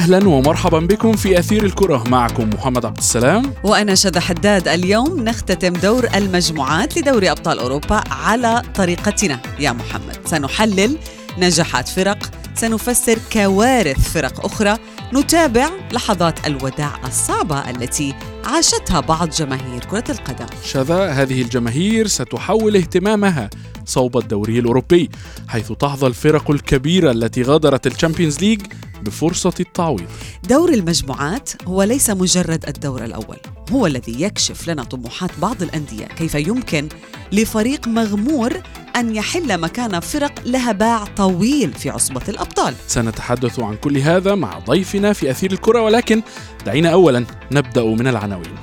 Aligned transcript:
أهلا 0.00 0.28
ومرحبا 0.28 0.78
بكم 0.78 1.12
في 1.12 1.38
أثير 1.38 1.64
الكرة. 1.64 2.04
معكم 2.08 2.50
محمد 2.50 2.84
عبد 2.84 2.98
السلام. 2.98 3.54
وأنا 3.64 3.94
شذى 3.94 4.20
حداد. 4.20 4.68
اليوم 4.68 5.24
نختتم 5.24 5.72
دور 5.72 6.08
المجموعات 6.14 6.98
لدوري 6.98 7.30
أبطال 7.30 7.58
أوروبا 7.58 8.02
على 8.10 8.62
طريقتنا. 8.74 9.40
يا 9.58 9.72
محمد 9.72 10.18
سنحلل 10.24 10.96
نجاحات 11.38 11.88
فرق 11.88 12.30
سنفسر 12.54 13.18
كوارث 13.32 14.12
فرق 14.12 14.44
أخرى 14.44 14.76
نتابع 15.14 15.68
لحظات 15.92 16.46
الوداع 16.46 17.00
الصعبة 17.06 17.70
التي 17.70 18.14
عاشتها 18.44 19.00
بعض 19.00 19.30
جماهير 19.30 19.84
كرة 19.90 20.10
القدم. 20.10 20.46
شذا 20.64 21.10
هذه 21.10 21.42
الجماهير 21.42 22.06
ستحول 22.06 22.76
اهتمامها 22.76 23.50
صوب 23.86 24.18
الدوري 24.18 24.58
الأوروبي 24.58 25.10
حيث 25.48 25.72
تحظى 25.72 26.06
الفرق 26.06 26.50
الكبيرة 26.50 27.10
التي 27.10 27.42
غادرت 27.42 27.86
ال 27.86 27.91
Champions 27.91 28.40
League 28.40 28.60
بفرصة 29.04 29.54
التعويض. 29.60 30.06
دور 30.48 30.72
المجموعات 30.72 31.50
هو 31.66 31.82
ليس 31.82 32.10
مجرد 32.10 32.64
الدور 32.68 33.04
الأول 33.04 33.36
هو 33.72 33.86
الذي 33.86 34.22
يكشف 34.22 34.68
لنا 34.68 34.84
طموحات 34.84 35.30
بعض 35.38 35.62
الأندية. 35.62 36.04
كيف 36.04 36.34
يمكن 36.34 36.88
لفريق 37.32 37.88
مغمور 37.88 38.52
أن 38.96 39.16
يحل 39.16 39.60
مكان 39.60 40.00
فرق 40.00 40.32
لها 40.46 40.72
باع 40.72 41.04
طويل 41.04 41.72
في 41.72 41.90
عصبة 41.90 42.22
الأبطال؟ 42.28 42.74
سنتحدث 42.86 43.60
عن 43.60 43.76
كل 43.76 43.98
هذا 43.98 44.34
مع 44.34 44.58
ضيفنا 44.58 45.12
في 45.12 45.30
أثير 45.30 45.52
الكرة 45.52 45.82
ولكن 45.82 46.22
دعينا 46.66 46.88
أولا 46.88 47.24
نبدأ 47.52 47.84
من 47.84 48.06
العناوين. 48.06 48.54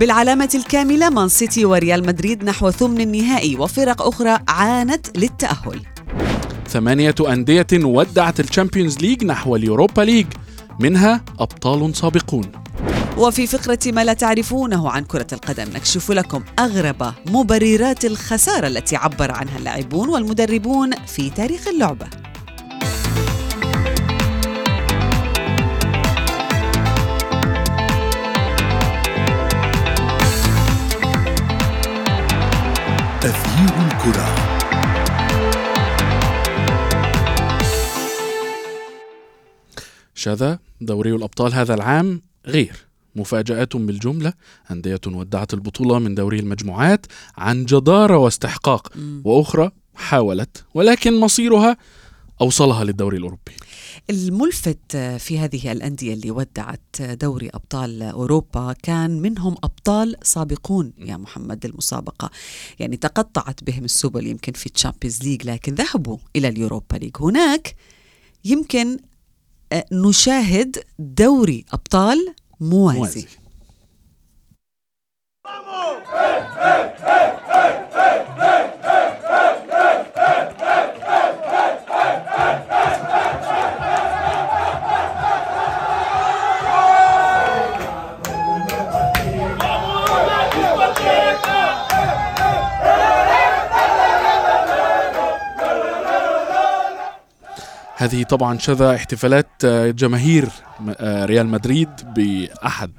بالعلامة 0.00 0.48
الكاملة 0.54 1.10
مان 1.10 1.28
سيتي 1.28 1.64
وريال 1.64 2.06
مدريد 2.06 2.44
نحو 2.44 2.70
ثمن 2.70 3.00
النهائي 3.00 3.56
وفرق 3.56 4.02
أخرى 4.02 4.38
عانت 4.48 5.18
للتأهل. 5.18 5.80
ثمانية 6.70 7.14
أندية 7.20 7.66
ودعت 7.72 8.40
ال 8.40 8.46
Champions 8.46 8.98
League 8.98 9.24
نحو 9.24 9.56
ال 9.56 9.63
Europa 9.63 10.02
League. 10.02 10.26
منها 10.80 11.24
أبطال 11.38 11.96
سابقون. 11.96 12.52
وفي 13.18 13.46
فقرة 13.46 13.78
ما 13.86 14.04
لا 14.04 14.12
تعرفونه 14.12 14.90
عن 14.90 15.04
كرة 15.04 15.26
القدم 15.32 15.64
نكشف 15.74 16.10
لكم 16.10 16.42
أغرب 16.58 17.12
مبررات 17.26 18.04
الخسارة 18.04 18.66
التي 18.66 18.96
عبر 18.96 19.30
عنها 19.30 19.58
اللاعبون 19.58 20.08
والمدربون 20.08 20.90
في 21.06 21.30
تاريخ 21.30 21.68
اللعبة. 21.68 22.06
أثير 33.24 33.74
الكرة. 33.86 34.39
شذا 40.20 40.58
دوري 40.80 41.14
الأبطال 41.14 41.54
هذا 41.54 41.74
العام 41.74 42.22
غير. 42.46 42.76
مفاجآت 43.16 43.76
بالجملة 43.76 44.32
أندية 44.70 45.00
ودعت 45.06 45.54
البطولة 45.54 45.98
من 45.98 46.14
دوري 46.14 46.38
المجموعات 46.38 47.06
عن 47.36 47.64
جدارة 47.64 48.16
واستحقاق 48.16 48.92
وأخرى 49.24 49.70
حاولت 49.94 50.64
ولكن 50.74 51.20
مصيرها 51.20 51.76
أوصلها 52.40 52.84
للدوري 52.84 53.16
الأوروبي. 53.16 53.52
الملفت 54.10 54.96
في 54.96 55.38
هذه 55.38 55.72
الأندية 55.72 56.14
اللي 56.14 56.30
ودعت 56.30 56.96
دوري 57.00 57.50
أبطال 57.54 58.02
أوروبا 58.02 58.74
كان 58.82 59.22
منهم 59.22 59.56
أبطال 59.64 60.16
سابقون 60.22 60.92
يا 60.98 61.16
محمد 61.16 61.64
المسابقة. 61.64 62.30
يعني 62.78 62.96
تقطعت 62.96 63.64
بهم 63.64 63.84
السبل 63.84 64.26
يمكن 64.26 64.52
في 64.52 64.68
Champions 64.68 65.22
League 65.22 65.46
لكن 65.46 65.74
ذهبوا 65.74 66.18
إلى 66.36 66.48
ال 66.48 66.55
Europa 66.55 66.96
League. 66.96 67.16
هناك 67.20 67.74
يمكن 68.44 68.98
نشاهد 69.92 70.84
دوري 70.98 71.64
أبطال 71.72 72.34
موازي, 72.60 72.98
موازي. 72.98 73.26
هذه 98.00 98.22
طبعا 98.22 98.58
شذا 98.58 98.94
احتفالات 98.94 99.46
آه، 99.64 99.90
جماهير 99.90 100.48
آه، 100.88 101.24
ريال 101.24 101.46
مدريد 101.46 101.88
بأحد 102.16 102.90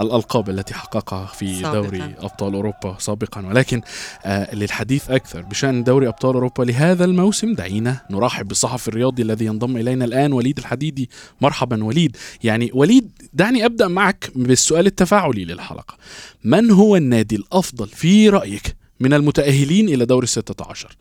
الألقاب 0.00 0.50
التي 0.50 0.74
حققها 0.74 1.26
في 1.26 1.62
سابقا. 1.62 1.72
دوري 1.72 2.14
أبطال 2.18 2.54
أوروبا 2.54 2.96
سابقا. 2.98 3.46
ولكن 3.46 3.82
آه 4.24 4.54
للحديث 4.54 5.10
أكثر 5.10 5.42
بشأن 5.42 5.84
دوري 5.84 6.08
أبطال 6.08 6.34
أوروبا 6.34 6.62
لهذا 6.62 7.04
الموسم 7.04 7.54
دعينا 7.54 8.00
نرحب 8.10 8.48
بالصحفي 8.48 8.88
الرياضي 8.88 9.22
الذي 9.22 9.44
ينضم 9.44 9.76
إلينا 9.76 10.04
الآن 10.04 10.32
وليد 10.32 10.58
الحديدي. 10.58 11.10
مرحبا 11.40 11.84
وليد. 11.84 12.16
يعني 12.44 12.70
وليد 12.74 13.10
دعني 13.32 13.64
أبدأ 13.64 13.88
معك 13.88 14.30
بالسؤال 14.34 14.86
التفاعلي 14.86 15.44
للحلقة. 15.44 15.96
من 16.44 16.70
هو 16.70 16.96
النادي 16.96 17.36
الأفضل 17.36 17.88
في 17.88 18.28
رأيك 18.28 18.76
من 19.00 19.14
المتأهلين 19.14 19.88
إلى 19.88 20.04
دور 20.04 20.22
الستة 20.22 20.64
عشر؟ 20.70 20.96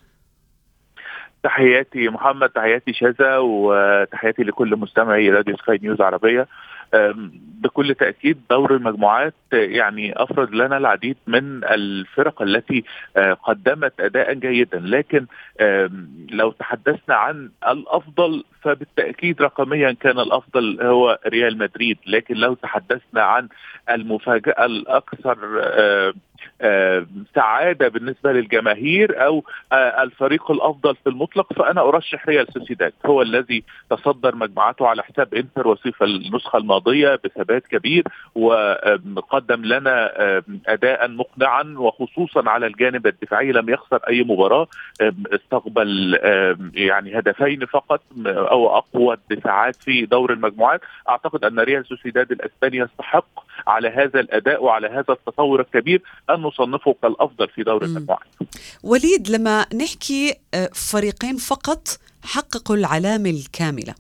تحياتي 1.44 2.10
محمد 2.10 2.50
تحياتي 2.50 2.94
شذا 2.94 3.38
وتحياتي 3.38 4.44
لكل 4.44 4.76
مستمعي 4.76 5.30
راديو 5.30 5.58
سكاي 5.58 5.80
نيوز 5.84 6.02
عربية. 6.02 6.48
بكل 7.62 7.96
تأكيد 7.96 8.42
دور 8.50 8.76
المجموعات 8.76 9.34
يعني 9.54 10.14
أفرض 10.24 10.52
لنا 10.52 10.78
العديد 10.78 11.18
من 11.28 11.64
الفرق 11.64 12.42
التي 12.42 12.84
آه، 13.18 13.34
قدمت 13.34 13.94
أداء 14.00 14.34
جيدا. 14.34 14.80
لكن 14.80 15.26
لو 16.32 16.52
تحدثنا 16.52 17.16
عن 17.16 17.50
الأفضل 17.68 18.44
فبالتأكيد 18.62 19.42
رقميا 19.42 19.92
كان 19.92 20.20
الأفضل 20.20 20.82
هو 20.82 21.20
ريال 21.28 21.58
مدريد. 21.58 21.98
لكن 22.08 22.36
لو 22.36 22.54
تحدثنا 22.54 23.22
عن 23.22 23.48
المفاجأة 23.90 24.66
الأكثر 24.66 25.38
سعادة 27.36 27.88
بالنسبة 27.88 28.32
للجماهير 28.32 29.26
أو 29.26 29.44
آه، 29.72 30.04
الفريق 30.04 30.52
الأفضل 30.52 30.96
في 30.96 31.10
المطلق 31.10 31.54
فأنا 31.54 31.82
أرشح 31.82 32.28
ريال 32.28 32.54
سوسيداد. 32.54 32.94
هو 33.06 33.22
الذي 33.22 33.64
تصدر 33.90 34.36
مجموعته 34.36 34.88
على 34.88 35.04
حساب 35.04 35.34
إنتر 35.34 35.68
وصيف 35.68 36.04
النسخة 36.04 36.58
الماضية 36.58 37.20
بثبات 37.24 37.68
كبير 37.68 38.04
وقدم 38.36 39.66
لنا 39.66 40.12
أداء 40.68 41.08
مقنعا 41.08 41.76
وخصوصا 41.78 42.50
على 42.50 42.68
الجانب 42.68 43.08
الدفاعي 43.08 43.52
لم 43.52 43.70
يخسر 43.70 44.00
أي 44.10 44.24
مباراة 44.24 44.68
استقبل 45.34 46.20
يعني 46.74 47.20
هدفين 47.20 47.66
فقط 47.66 48.02
أو 48.28 48.78
أقوى 48.78 49.18
الدفاعات 49.32 49.76
في 49.76 50.06
دور 50.06 50.34
المجموعات. 50.34 50.82
أعتقد 51.10 51.46
أن 51.46 51.60
ريال 51.60 51.86
سوسيداد 51.86 52.32
الأسباني 52.32 52.78
يستحق 52.78 53.51
على 53.68 53.90
هذا 53.90 54.20
الأداء 54.20 54.64
وعلى 54.64 54.88
هذا 54.88 55.06
التطور 55.14 55.62
الكبير 55.62 56.02
أن 56.30 56.36
نصنفه 56.36 56.96
كالأفضل 57.02 57.50
في 57.50 57.64
دور 57.64 57.84
المجموعات. 57.84 58.28
وليد 58.84 59.30
لما 59.30 59.66
نحكي 59.76 60.36
آه، 60.54 60.70
فريقين 60.74 61.38
فقط 61.38 61.88
حققوا 62.24 62.76
العلامة 62.76 63.30
الكاملة 63.30 63.96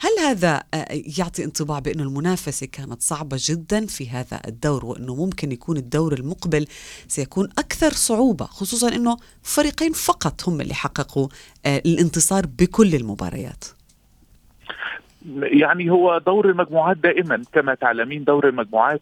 هل 0.00 0.26
هذا 0.26 0.62
آه، 0.74 0.86
يعطي 1.18 1.44
انطباع 1.44 1.78
بأن 1.78 2.00
المنافسة 2.00 2.66
كانت 2.66 3.02
صعبة 3.02 3.36
جدا 3.40 3.86
في 3.86 4.08
هذا 4.08 4.40
الدور 4.48 4.84
وأنه 4.84 5.14
ممكن 5.14 5.52
يكون 5.52 5.76
الدور 5.76 6.12
المقبل 6.12 6.66
سيكون 7.08 7.48
أكثر 7.58 7.92
صعوبة 7.92 8.44
خصوصا 8.44 8.88
أنه 8.88 9.16
فريقين 9.42 9.92
فقط 9.92 10.48
هم 10.48 10.60
اللي 10.60 10.74
حققوا 10.74 11.28
آه، 11.66 11.82
الانتصار 11.86 12.46
بكل 12.46 12.94
المباريات 12.94 13.64
يعني 15.42 15.90
هو 15.90 16.18
دور 16.18 16.50
المجموعات 16.50 16.96
دائما 16.96 17.42
كما 17.52 17.74
تعلمين 17.74 18.24
دور 18.24 18.48
المجموعات 18.48 19.00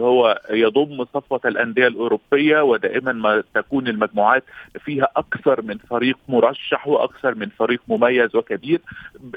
هو 0.00 0.40
يضم 0.50 1.04
صفوة 1.04 1.40
الأندية 1.44 1.86
الأوروبية 1.86 2.60
ودائما 2.60 3.12
ما 3.12 3.42
تكون 3.54 3.88
المجموعات 3.88 4.44
فيها 4.84 5.08
أكثر 5.16 5.62
من 5.62 5.78
فريق 5.78 6.18
مرشح 6.28 6.88
وأكثر 6.88 7.34
من 7.34 7.48
فريق 7.48 7.80
مميز 7.88 8.36
وكبير. 8.36 8.80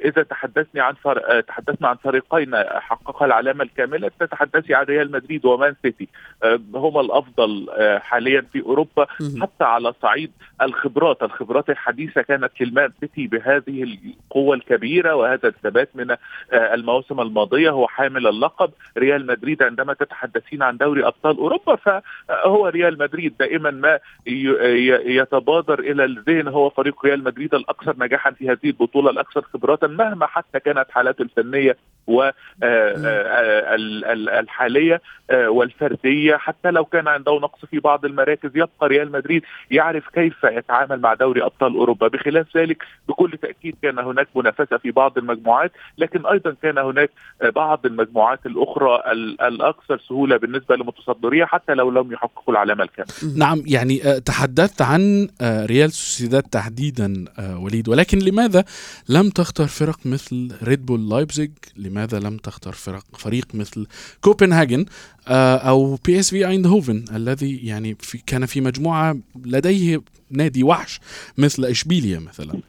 إذا 0.06 0.24
تحدثني 0.24 0.82
عن 0.82 0.94
فر... 0.94 1.42
تحدثنا 1.42 1.88
عن 1.88 1.96
فريقين 1.96 2.56
حققا 2.66 3.26
العلامة 3.26 3.64
الكاملة 3.64 4.12
تتحدثي 4.20 4.74
عن 4.76 4.86
ريال 4.86 5.12
مدريد 5.12 5.46
ومان 5.46 5.76
سيتي. 5.82 6.08
هما 6.76 7.02
الأفضل 7.02 7.68
حاليا 8.00 8.42
في 8.54 8.62
أوروبا. 8.62 9.08
حتى 9.42 9.64
على 9.64 9.94
صعيد 10.02 10.32
الخبرات 10.62 11.24
الخبرات 11.24 11.70
الحديثة 11.70 12.22
كانت 12.22 12.52
للمان 12.62 12.92
سيتي 13.00 13.28
بهذه 13.28 13.84
القوة 13.84 14.56
الكبيرة 14.56 15.16
وهذا 15.16 15.48
الثبات 15.68 15.90
من 15.96 16.16
المواسم 16.54 17.22
الماضية 17.22 17.70
هو 17.70 17.88
حامل 17.88 18.28
اللقب. 18.28 18.72
ريال 18.98 19.28
مدريد 19.28 19.64
عندما 19.64 19.94
تتحدثين 19.94 20.64
عن 20.64 20.78
دوري 20.78 21.08
أبطال 21.08 21.38
أوروبا 21.38 21.76
فهو 21.76 22.68
ريال 22.68 22.98
مدريد 22.98 23.34
دائما 23.40 23.72
ما 23.72 24.00
يتبادر 25.06 25.80
إلى 25.80 26.06
الذهن. 26.06 26.48
هو 26.48 26.70
فريق 26.70 27.06
ريال 27.06 27.24
مدريد 27.24 27.54
الأكثر 27.56 27.96
نجاحا 28.00 28.32
في 28.32 28.50
هذه 28.50 28.58
البطولة 28.66 29.10
الأكثر 29.10 29.42
خبراتا 29.42 29.88
مهما 29.88 30.26
حتى 30.28 30.60
كانت 30.60 30.86
حالاته 30.92 31.22
الفنية 31.22 31.78
والحاليه 34.08 35.02
والفردية. 35.32 36.36
حتى 36.38 36.72
لو 36.72 36.86
كان 36.86 37.08
عنده 37.08 37.34
نقص 37.34 37.66
في 37.66 37.80
بعض 37.80 38.06
المراكز 38.06 38.52
يبقى 38.56 38.88
ريال 38.88 39.12
مدريد 39.12 39.44
يعرف 39.72 40.10
كيف 40.10 40.44
يتعامل 40.44 41.02
مع 41.02 41.14
دوري 41.14 41.44
أبطال 41.44 41.76
أوروبا. 41.76 42.08
بخلاف 42.08 42.58
ذلك 42.58 42.84
بكل 43.08 43.32
تأكيد 43.32 43.76
كان 43.82 44.00
هناك 44.00 44.28
منافسة 44.36 44.78
في 44.78 44.92
بعض 44.92 45.18
المجموعات 45.18 45.57
لكن 45.98 46.26
أيضا 46.26 46.56
كان 46.62 46.78
هناك 46.78 47.12
بعض 47.56 47.86
المجموعات 47.86 48.46
الأخرى 48.46 49.02
الأكثر 49.48 50.02
سهولة 50.10 50.38
بالنسبة 50.38 50.76
لمتصدريها 50.76 51.46
حتى 51.46 51.74
لو 51.74 51.92
لم 51.92 52.14
يحققوا 52.14 52.54
العلامة 52.54 52.84
الكاملة. 52.84 53.38
نعم 53.38 53.62
يعني 53.66 54.22
تحدثت 54.22 54.82
عن 54.82 55.30
ريال 55.42 55.92
سوسيداد 55.92 56.44
تحديدا 56.44 57.26
وليد 57.40 57.90
ولكن 57.90 58.20
لماذا 58.20 58.66
لم 59.10 59.30
تختار 59.30 59.68
فرق 59.68 60.00
مثل 60.06 60.52
ريد 60.64 60.86
بول 60.86 61.10
لايبزيج؟ 61.10 61.52
لماذا 61.78 62.20
لم 62.20 62.38
تختار 62.38 62.74
فرق 62.74 63.04
فريق 63.18 63.48
مثل 63.54 63.88
كوبنهاجن 64.22 64.86
أو 65.28 65.96
بي 65.96 66.20
اس 66.20 66.30
في 66.30 66.48
ايندهوفن 66.48 67.06
الذي 67.16 67.58
يعني 67.58 67.98
في 68.00 68.18
كان 68.18 68.46
في 68.46 68.62
مجموعة 68.62 69.18
لديه 69.46 70.02
نادي 70.30 70.64
وحش 70.64 71.00
مثل 71.38 71.66
إشبيليا 71.66 72.20
مثلا؟ 72.20 72.62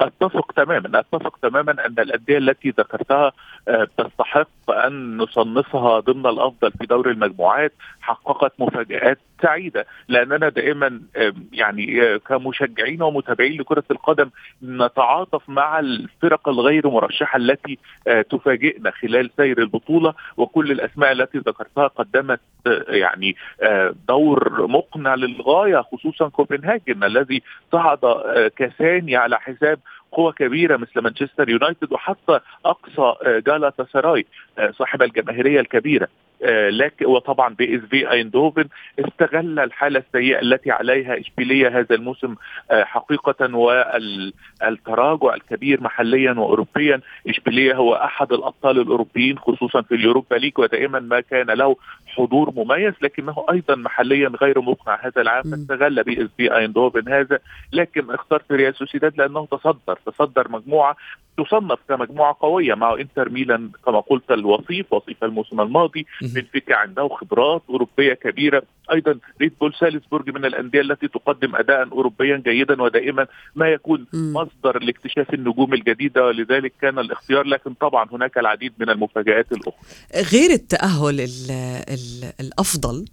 أتفق 0.00 0.52
تماما 0.52 0.98
أتفق 1.00 1.36
تماما 1.42 1.72
أن 1.86 1.94
الأندية 1.98 2.38
التي 2.38 2.70
ذكرتها 2.70 3.32
تستحق 3.98 4.70
أن 4.70 5.16
نصنفها 5.16 6.00
ضمن 6.00 6.26
الأفضل 6.26 6.72
في 6.72 6.86
دور 6.86 7.10
المجموعات 7.10 7.72
حققت 8.00 8.52
مفاجآت 8.58 9.18
سعيدة 9.42 9.86
لأننا 10.08 10.48
دائما 10.48 11.00
يعني 11.52 12.18
كمشجعين 12.18 13.02
ومتابعين 13.02 13.60
لكرة 13.60 13.84
القدم 13.90 14.30
نتعاطف 14.62 15.48
مع 15.48 15.78
الفرق 15.78 16.48
الغير 16.48 16.88
مرشحة 16.90 17.36
التي 17.36 17.78
تفاجئنا 18.30 18.90
خلال 18.90 19.30
سير 19.36 19.58
البطولة 19.58 20.14
وكل 20.36 20.70
الأسماء 20.70 21.12
التي 21.12 21.38
ذكرتها 21.38 21.86
قدمت 21.86 22.40
يعني 22.88 23.36
دور 24.08 24.66
مقنع 24.66 25.14
للغاية 25.14 25.76
خصوصا 25.92 26.28
كوبنهاجن 26.28 27.04
الذي 27.04 27.42
صعد 27.72 27.98
كثاني 28.56 29.16
على 29.16 29.40
حساب 29.40 29.78
قوة 30.12 30.32
كبيرة 30.32 30.76
مثل 30.76 31.00
مانشستر 31.00 31.48
يونايتد 31.50 31.92
وحتى 31.92 32.40
أقصى 32.64 33.14
جالاتا 33.46 33.86
سراي 33.92 34.26
صاحب 34.70 35.02
الجماهيرية 35.02 35.60
الكبيرة. 35.60 36.08
لكن 36.70 37.06
وطبعا 37.06 37.54
بي 37.54 37.76
إس 37.76 37.80
في 37.80 38.10
ايندوفن 38.12 38.64
استغل 38.98 39.58
الحالة 39.58 40.02
السيئة 40.06 40.40
التي 40.40 40.70
عليها 40.70 41.20
إشبيلية 41.20 41.78
هذا 41.78 41.94
الموسم 41.94 42.34
حقيقة 42.70 43.56
والتراجع 43.56 45.34
الكبير 45.34 45.80
محليا 45.80 46.32
واوروبيا. 46.32 47.00
إشبيلية 47.28 47.74
هو 47.74 47.94
أحد 47.94 48.32
الأبطال 48.32 48.80
الأوروبيين 48.80 49.38
خصوصا 49.38 49.82
في 49.82 49.94
ال 49.94 50.00
Europa 50.00 50.34
League 50.34 50.58
ودائما 50.58 51.00
ما 51.00 51.20
كان 51.20 51.46
له 51.46 51.76
حضور 52.06 52.52
مميز 52.56 52.92
لكنه 53.02 53.46
أيضا 53.52 53.74
محليا 53.74 54.32
غير 54.42 54.60
مقنع 54.60 54.98
هذا 55.06 55.22
العام 55.22 55.42
فاستغل 55.42 56.02
بي 56.02 56.24
إس 56.24 56.28
في 56.36 56.56
ايندوفن 56.56 57.12
هذا. 57.12 57.38
لكن 57.72 58.10
اخترت 58.10 58.52
ريال 58.52 58.74
سوسيداد 58.74 59.18
لأنه 59.18 59.46
تصدر 59.46 59.98
تصدر 60.06 60.50
مجموعة 60.50 60.96
تصنف 61.38 61.78
كمجموعة 61.88 62.36
قوية 62.40 62.74
مع 62.74 62.94
إنتر 62.94 63.28
ميلان 63.28 63.70
كما 63.86 64.00
قلت 64.00 64.30
الوصيف 64.30 64.92
وصيف 64.92 65.24
الموسم 65.24 65.60
الماضي. 65.60 66.06
بنفيكا 66.26 66.76
عنده 66.76 67.08
خبرات 67.08 67.62
أوروبية 67.68 68.14
كبيرة. 68.14 68.62
أيضا 68.92 69.18
ريد 69.40 69.52
بول 69.60 69.74
سالزبورج 69.80 70.30
من 70.30 70.44
الأندية 70.44 70.80
التي 70.80 71.08
تقدم 71.08 71.56
اداء 71.56 71.88
اوروبيا 71.92 72.42
جيدا 72.46 72.82
ودائما 72.82 73.26
ما 73.56 73.68
يكون 73.68 74.06
مصدر 74.14 74.78
لاكتشاف 74.82 75.34
النجوم 75.34 75.74
الجديدة. 75.74 76.26
ولذلك 76.26 76.72
كان 76.80 76.98
الاختيار 76.98 77.46
لكن 77.46 77.74
طبعا 77.74 78.08
هناك 78.12 78.38
العديد 78.38 78.72
من 78.78 78.90
المفاجآت 78.90 79.52
الأخرى. 79.52 79.80
غير 80.32 80.50
التأهل 80.50 81.20
ال 81.20 81.50
ال 81.90 82.32
الأفضل 82.40 83.04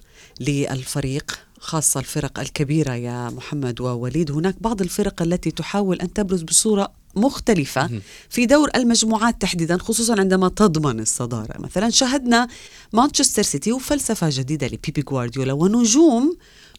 للفريق 0.42 1.32
خاصة 1.60 2.00
الفرق 2.00 2.40
الكبيرة 2.40 2.94
يا 2.94 3.30
محمد 3.30 3.82
ووليد 3.82 4.32
هناك 4.32 4.56
بعض 4.62 4.82
الفرق 4.82 5.22
التي 5.22 5.52
تحاول 5.52 6.02
أن 6.02 6.14
تبرز 6.14 6.44
بصورة 6.44 6.92
مختلفة 7.16 7.90
في 8.30 8.46
دور 8.46 8.70
المجموعات 8.76 9.42
تحديدا 9.42 9.78
خصوصا 9.78 10.20
عندما 10.20 10.50
تضمن 10.50 11.00
الصدارة. 11.00 11.62
مثلا 11.62 11.90
شاهدنا 11.90 12.48
مانشستر 12.94 13.42
سيتي 13.42 13.72
وفلسفة 13.72 14.30
جديدة 14.32 14.68
لبيبي 14.68 15.02
جوارديولا 15.02 15.54
ونجوم 15.54 16.38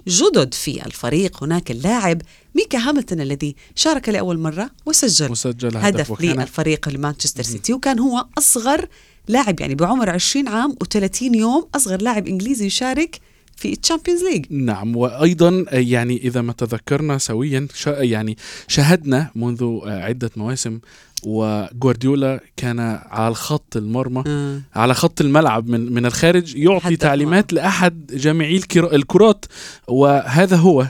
جدد 0.09 0.55
في 0.55 0.87
الفريق. 0.87 1.43
هناك 1.43 1.71
اللاعب 1.71 2.23
ميكا 2.55 2.79
هاملتون 2.79 3.21
الذي 3.21 3.57
شارك 3.75 4.09
لأول 4.09 4.39
مرة 4.39 4.71
وسجل, 4.87 5.31
وسجل 5.31 5.77
هدف, 5.77 6.11
هدف 6.11 6.21
للفريق 6.23 6.89
لمانشستر 6.89 7.43
سيتي 7.43 7.73
وكان 7.73 7.99
هو 7.99 8.27
أصغر 8.39 8.89
لاعب 9.29 9.61
يعني 9.61 9.75
بعمر 9.75 10.11
20 10.11 10.49
عام 10.49 10.77
و30 10.85 11.23
يوم 11.23 11.69
أصغر 11.75 12.03
لاعب 12.03 12.29
إنجليزي 12.29 12.67
يشارك 12.67 13.21
في 13.57 13.73
الشامبيونز 13.73 14.23
ليج 14.23 14.47
نعم 14.51 14.97
وأيضا 14.97 15.65
يعني 15.73 16.17
إذا 16.17 16.41
ما 16.41 16.53
تذكرنا 16.53 17.19
سويا 17.19 17.69
شا 17.75 17.91
يعني 17.91 18.37
شاهدنا 18.69 19.31
منذ 19.35 19.79
عدة 19.85 20.31
مواسم 20.37 20.81
وجوارديولا 21.25 22.41
كان 22.57 22.81
على 23.11 23.35
خط 23.35 23.77
المرمى 23.77 24.25
آه. 24.27 24.61
على 24.75 24.95
خط 24.95 25.21
الملعب 25.21 25.69
من 25.69 25.93
من 25.93 26.07
الخارج 26.07 26.57
يعطي 26.57 26.97
تعليمات 26.97 27.55
ما. 27.55 27.59
لأحد 27.59 28.07
جامعي 28.07 28.61
الكرات. 28.77 29.45
وهذا 29.89 30.57
هو 30.57 30.87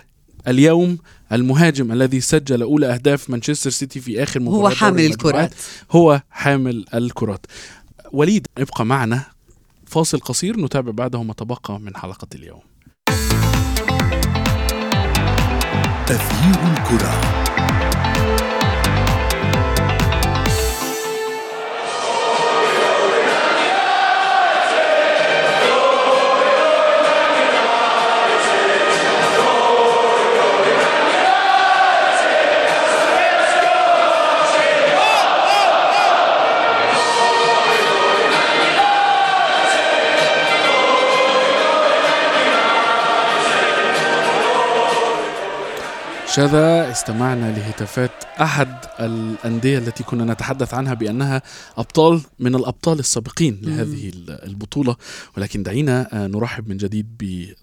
اليوم 0.48 0.98
المهاجم 1.32 1.92
الذي 1.92 2.20
سجل 2.20 2.62
أولى 2.62 2.86
أهداف 2.86 3.30
مانشستر 3.30 3.70
سيتي 3.70 4.00
في 4.00 4.22
آخر 4.22 4.40
مباراة 4.40 4.60
هو 4.60 4.68
حامل 4.68 5.06
الكرات. 5.06 5.54
هو 5.90 6.22
حامل 6.30 6.84
الكرات. 6.94 7.46
وليد 8.12 8.46
ابقى 8.58 8.86
معنا 8.86 9.33
فاصل 9.86 10.18
قصير 10.18 10.60
نتابع 10.60 10.92
بعده 10.92 11.22
ما 11.22 11.32
تبقى 11.32 11.80
من 11.80 11.96
حلقة 11.96 12.26
اليوم. 12.34 12.60
تغيير 16.06 16.72
الكرة. 16.72 17.43
شذا 46.34 46.90
استمعنا 46.90 47.50
لهتافات 47.56 48.10
أحد 48.40 48.68
الأندية 49.00 49.78
التي 49.78 50.02
كنا 50.02 50.32
نتحدث 50.32 50.74
عنها 50.74 50.94
بأنها 50.94 51.42
أبطال 51.76 52.20
من 52.38 52.54
الأبطال 52.54 52.98
السابقين 52.98 53.60
لهذه 53.62 54.12
البطولة. 54.28 54.96
ولكن 55.36 55.62
دعينا 55.62 56.08
نرحب 56.12 56.68
من 56.68 56.76
جديد 56.76 57.06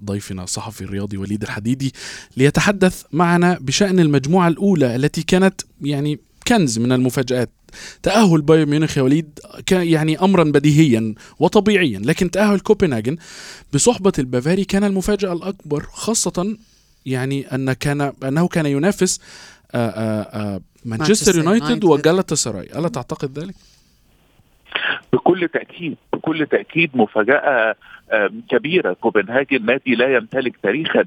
بضيفنا 0.01 0.43
الصحفي 0.43 0.81
الرياضي 0.81 1.17
وليد 1.17 1.43
الحديدي 1.43 1.93
ليتحدث 2.37 3.03
معنا 3.11 3.57
بشأن 3.61 3.99
المجموعة 3.99 4.47
الأولى 4.47 4.95
التي 4.95 5.23
كانت 5.23 5.61
يعني 5.81 6.19
كنز 6.47 6.79
من 6.79 6.91
المفاجآت. 6.91 7.49
تأهل 8.03 8.41
بايرن 8.41 8.69
ميونخ 8.69 8.97
يا 8.97 9.01
وليد 9.03 9.39
يعني 9.71 10.19
أمرا 10.19 10.43
بديهيا 10.43 11.15
وطبيعيا 11.39 11.99
لكن 11.99 12.31
تأهل 12.31 12.59
كوبنهاجن 12.59 13.17
بصحبة 13.73 14.13
البافاري 14.19 14.65
كان 14.65 14.83
المفاجأة 14.83 15.33
الأكبر 15.33 15.85
خاصة 15.91 16.57
يعني 17.05 17.55
أن 17.55 17.73
كان 17.73 18.13
أنه 18.23 18.47
كان 18.47 18.65
ينافس 18.65 19.21
مانشستر 20.85 21.39
يونايتد 21.39 21.83
وجالاتا 21.83 22.35
سراي. 22.35 22.67
ألا 22.75 22.87
تعتقد 22.87 23.39
ذلك؟ 23.39 23.55
بكل 25.13 25.47
تأكيد 25.47 25.97
بكل 26.13 26.45
تأكيد 26.45 26.91
مفاجأة 26.93 27.75
كبيرة. 28.49 28.93
كوبنهاجن 28.93 29.65
نادي 29.65 29.95
لا 29.95 30.15
يمتلك 30.15 30.57
تاريخا 30.63 31.05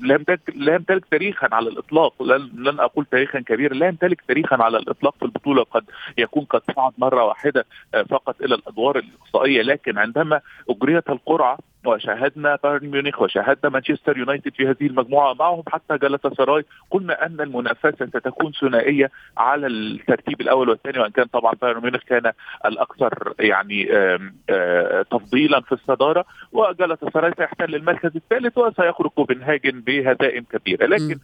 لا 0.00 0.14
يمتلك 0.14 0.40
لا 0.54 0.74
يمتلك 0.74 1.04
تاريخا 1.10 1.48
على 1.52 1.68
الإطلاق. 1.68 2.22
لن, 2.22 2.50
لن 2.54 2.80
أقول 2.80 3.06
تاريخا 3.10 3.40
كبيرا. 3.40 3.74
لا 3.74 3.86
يمتلك 3.86 4.22
تاريخا 4.28 4.62
على 4.62 4.78
الإطلاق 4.78 5.14
في 5.18 5.24
البطولة. 5.24 5.62
قد 5.62 5.84
يكون 6.18 6.44
قد 6.44 6.60
صعد 6.76 6.92
مرة 6.98 7.24
واحدة 7.24 7.66
فقط 8.10 8.42
إلى 8.42 8.54
الأدوار 8.54 8.98
الإقصائية. 8.98 9.62
لكن 9.62 9.98
عندما 9.98 10.40
أجريت 10.70 11.10
القرعة 11.10 11.58
وشاهدنا 11.88 12.58
بايرن 12.64 12.86
ميونخ 12.86 13.22
وشاهدنا 13.22 13.68
مانشستر 13.72 14.18
يونايتد 14.18 14.52
في 14.54 14.66
هذه 14.68 14.86
المجموعة. 14.86 15.34
معهم 15.34 15.62
حتى 15.68 15.98
جلطة 15.98 16.34
سراي. 16.34 16.64
قلنا 16.90 17.26
أن 17.26 17.40
المنافسة 17.40 18.06
ستكون 18.06 18.52
ثنائية 18.60 19.10
على 19.36 19.66
الترتيب 19.66 20.40
الأول 20.40 20.68
والثاني 20.68 20.98
وإن 20.98 21.10
كان 21.10 21.24
طبعا 21.24 21.52
بايرن 21.62 21.82
ميونخ 21.82 22.02
كان 22.02 22.32
الأكثر 22.66 23.34
يعني 23.40 23.84
تفضيلا 25.10 25.60
في 25.60 25.72
الصدارة 25.72 26.24
وجلطة 26.52 27.10
سراي 27.10 27.32
سيحتل 27.38 27.74
المركز 27.74 28.10
الثالث 28.16 28.58
وسيخرج 28.58 29.10
كوبنهاجن 29.10 29.80
بهزائم 29.80 30.44
كبيره 30.52 30.86
لكن 30.86 31.18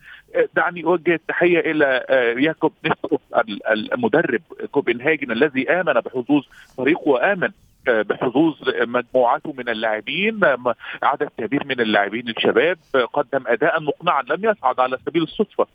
دعني 0.54 0.84
أوجه 0.84 1.14
التحية 1.14 1.58
إلى 1.60 2.04
ياكوب 2.38 2.72
نيستروف 2.84 3.20
المدرب 3.72 4.40
كوبنهاجن 4.70 5.32
الذي 5.32 5.70
آمن 5.70 5.92
بحظوظ 5.92 6.42
فريقه 6.76 7.08
وآمن 7.08 7.48
بحظوظ 7.86 8.54
مجموعته 8.80 9.52
من 9.52 9.68
اللاعبين 9.68 10.40
عدد 11.02 11.28
كبير 11.38 11.64
من 11.64 11.80
اللاعبين 11.80 12.28
الشباب 12.28 12.78
قدم 13.12 13.44
أداء 13.46 13.80
مقنعا 13.80 14.22
لم 14.22 14.44
يصعد 14.44 14.80
على 14.80 14.98
سبيل 15.06 15.22
الصدفة. 15.22 15.66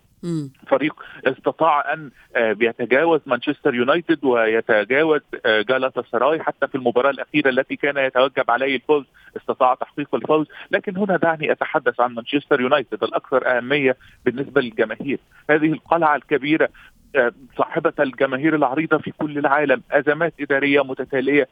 فريق 0.68 0.96
استطاع 1.26 1.94
أن 1.94 2.12
يتجاوز 2.38 3.22
مانشستر 3.26 3.76
يونايتد 3.76 4.26
ويتجاوز 4.26 5.22
جالاتا 5.46 6.04
سراي 6.12 6.44
حتى 6.44 6.68
في 6.68 6.76
المباراة 6.76 7.10
الأخيرة 7.10 7.50
التي 7.50 7.76
كان 7.76 7.98
يتوجب 7.98 8.52
عليه 8.52 8.76
الفوز 8.76 9.06
استطاع 9.38 9.74
تحقيق 9.74 10.16
الفوز. 10.16 10.48
لكن 10.72 10.98
هنا 10.98 11.18
دعني 11.18 11.52
أتحدث 11.52 12.00
عن 12.00 12.14
مانشستر 12.14 12.62
يونايتد 12.62 13.04
الأكثر 13.04 13.58
أهمية 13.58 13.98
بالنسبة 14.26 14.62
للجماهير. 14.62 15.20
هذه 15.50 15.74
القلعة 15.74 16.16
الكبيرة 16.16 16.70
صاحبة 17.58 17.94
الجماهير 18.00 18.56
العريضة 18.56 18.98
في 18.98 19.12
كل 19.12 19.38
العالم 19.38 19.82
أزمات 19.92 20.34
إدارية 20.40 20.82
متتالية 20.84 21.48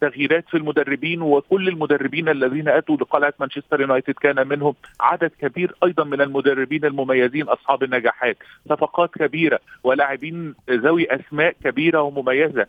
تغييرات 0.00 0.44
في 0.48 0.56
المدربين 0.56 1.22
وكل 1.22 1.68
المدربين 1.68 2.28
الذين 2.28 2.68
أتوا 2.68 2.96
لقلعة 2.96 3.34
مانشستر 3.40 3.80
يونايتد 3.80 4.14
كان 4.14 4.48
منهم 4.48 4.74
عدد 5.00 5.30
كبير 5.40 5.74
أيضا 5.84 6.04
من 6.04 6.20
المدربين 6.20 6.84
المميزين 6.84 7.48
أصحاب 7.48 7.82
النجاحات 7.82 8.36
صفقات 8.68 9.10
كبيرة 9.14 9.58
ولاعبين 9.84 10.54
ذوي 10.70 11.06
أسماء 11.14 11.54
كبيرة 11.64 12.02
ومميزة. 12.02 12.66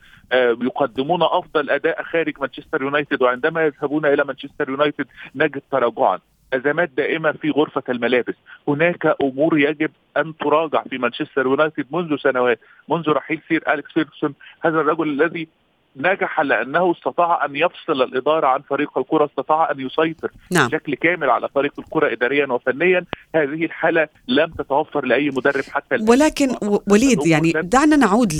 يقدمون 0.61 1.23
أفضل 1.23 1.69
أداء 1.69 2.03
خارج 2.03 2.33
مانشستر 2.39 2.81
يونايتد 2.81 3.21
وعندما 3.21 3.65
يذهبون 3.65 4.05
إلى 4.05 4.23
مانشستر 4.23 4.69
يونايتد 4.69 5.05
نجد 5.35 5.61
تراجعا. 5.71 6.19
ازمات 6.53 6.89
دائمة 6.97 7.31
في 7.31 7.49
غرفة 7.49 7.83
الملابس، 7.89 8.35
هناك 8.67 9.15
أمور 9.21 9.59
يجب 9.59 9.91
أن 10.17 10.37
تراجع 10.37 10.83
في 10.83 10.97
مانشستر 10.97 11.45
يونايتد 11.45 11.85
منذ 11.91 12.17
سنوات، 12.17 12.59
منذ 12.89 13.09
رحيل 13.09 13.41
سير 13.47 13.73
أليكس 13.73 13.91
فيرجسون، 13.91 14.33
هذا 14.61 14.79
الرجل 14.79 15.09
الذي 15.09 15.47
نجح 15.95 16.39
لأنه 16.39 16.91
استطاع 16.91 17.45
أن 17.45 17.55
يفصل 17.55 18.01
الإدارة 18.01 18.47
عن 18.47 18.61
فريق 18.69 18.97
الكرة، 18.97 19.25
استطاع 19.25 19.71
أن 19.71 19.79
يسيطر 19.79 20.31
نعم. 20.51 20.67
بشكل 20.67 20.95
كامل 20.95 21.29
على 21.29 21.49
فريق 21.55 21.73
الكرة 21.79 22.11
اداريا 22.11 22.47
وفنيا، 22.47 23.05
هذه 23.35 23.65
الحالة 23.65 24.07
لم 24.27 24.51
تتوفر 24.51 25.05
لأي 25.05 25.29
مدرب 25.29 25.63
حتى 25.63 25.95
ولكن 26.07 26.55
وليد 26.87 27.25
يعني 27.25 27.51
دعنا 27.51 27.95
نعود 27.95 28.33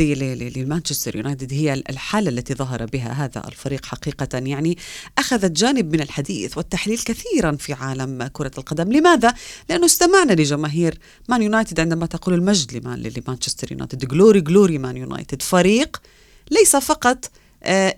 لمانشستر 0.57 1.15
يونايتد. 1.15 1.53
هي 1.53 1.74
الحالة 1.74 2.29
التي 2.29 2.53
ظهر 2.53 2.86
بها 2.86 3.12
هذا 3.12 3.48
الفريق 3.48 3.86
حقيقة 3.86 4.27
يعني 4.33 4.77
أخذت 5.17 5.51
جانب 5.51 5.93
من 5.93 6.01
الحديث 6.01 6.57
والتحليل 6.57 6.98
كثيرا 6.98 7.51
في 7.51 7.74
عالم 7.74 8.29
كرة 8.33 8.51
القدم، 8.57 8.91
لماذا؟ 8.91 9.33
لأنه 9.69 9.86
استمعنا 9.86 10.31
لجماهير 10.31 10.93
مان 11.29 11.41
يونايتد 11.41 11.79
عندما 11.79 12.05
تقول 12.05 12.36
المجد 12.36 12.83
لمانشستر 13.17 13.72
يونايتد، 13.72 14.07
Glory 14.08 14.41
Glory 14.41 14.77
Man 14.77 14.98
United، 14.98 15.41
فريق 15.41 16.01
ليس 16.51 16.75
فقط 16.75 17.31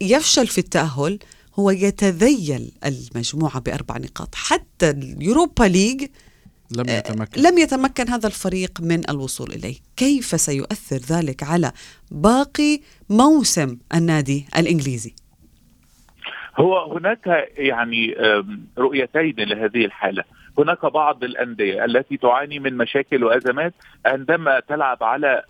يفشل 0.01 0.47
في 0.47 0.57
التأهل 0.57 1.19
هو 1.59 1.71
يتذيل 1.71 2.71
المجموعة 2.85 3.59
بأربع 3.59 3.97
نقاط. 3.97 4.35
حتى 4.35 4.89
اليوروبا 4.89 5.63
ليج 5.63 6.07
لم 6.71 6.89
يتمكن. 6.89 7.41
لم 7.41 7.57
يتمكن 7.57 8.09
هذا 8.09 8.27
الفريق 8.27 8.81
من 8.81 9.09
الوصول 9.09 9.51
إليه. 9.51 9.75
كيف 9.97 10.41
سيؤثر 10.41 10.97
ذلك 10.97 11.43
على 11.43 11.71
باقي 12.11 12.79
موسم 13.09 13.77
النادي 13.93 14.45
الإنجليزي؟ 14.57 15.13
هو 16.57 16.93
هناك 16.97 17.47
يعني 17.57 18.15
رؤيتين 18.77 19.35
لهذه 19.37 19.85
الحالة. 19.85 20.23
هناك 20.59 20.85
بعض 20.85 21.23
الأندية 21.23 21.85
التي 21.85 22.17
تعاني 22.17 22.59
من 22.59 22.77
مشاكل 22.77 23.23
وأزمات 23.23 23.73
عندما 24.05 24.59
تلعب 24.59 25.03
على 25.03 25.43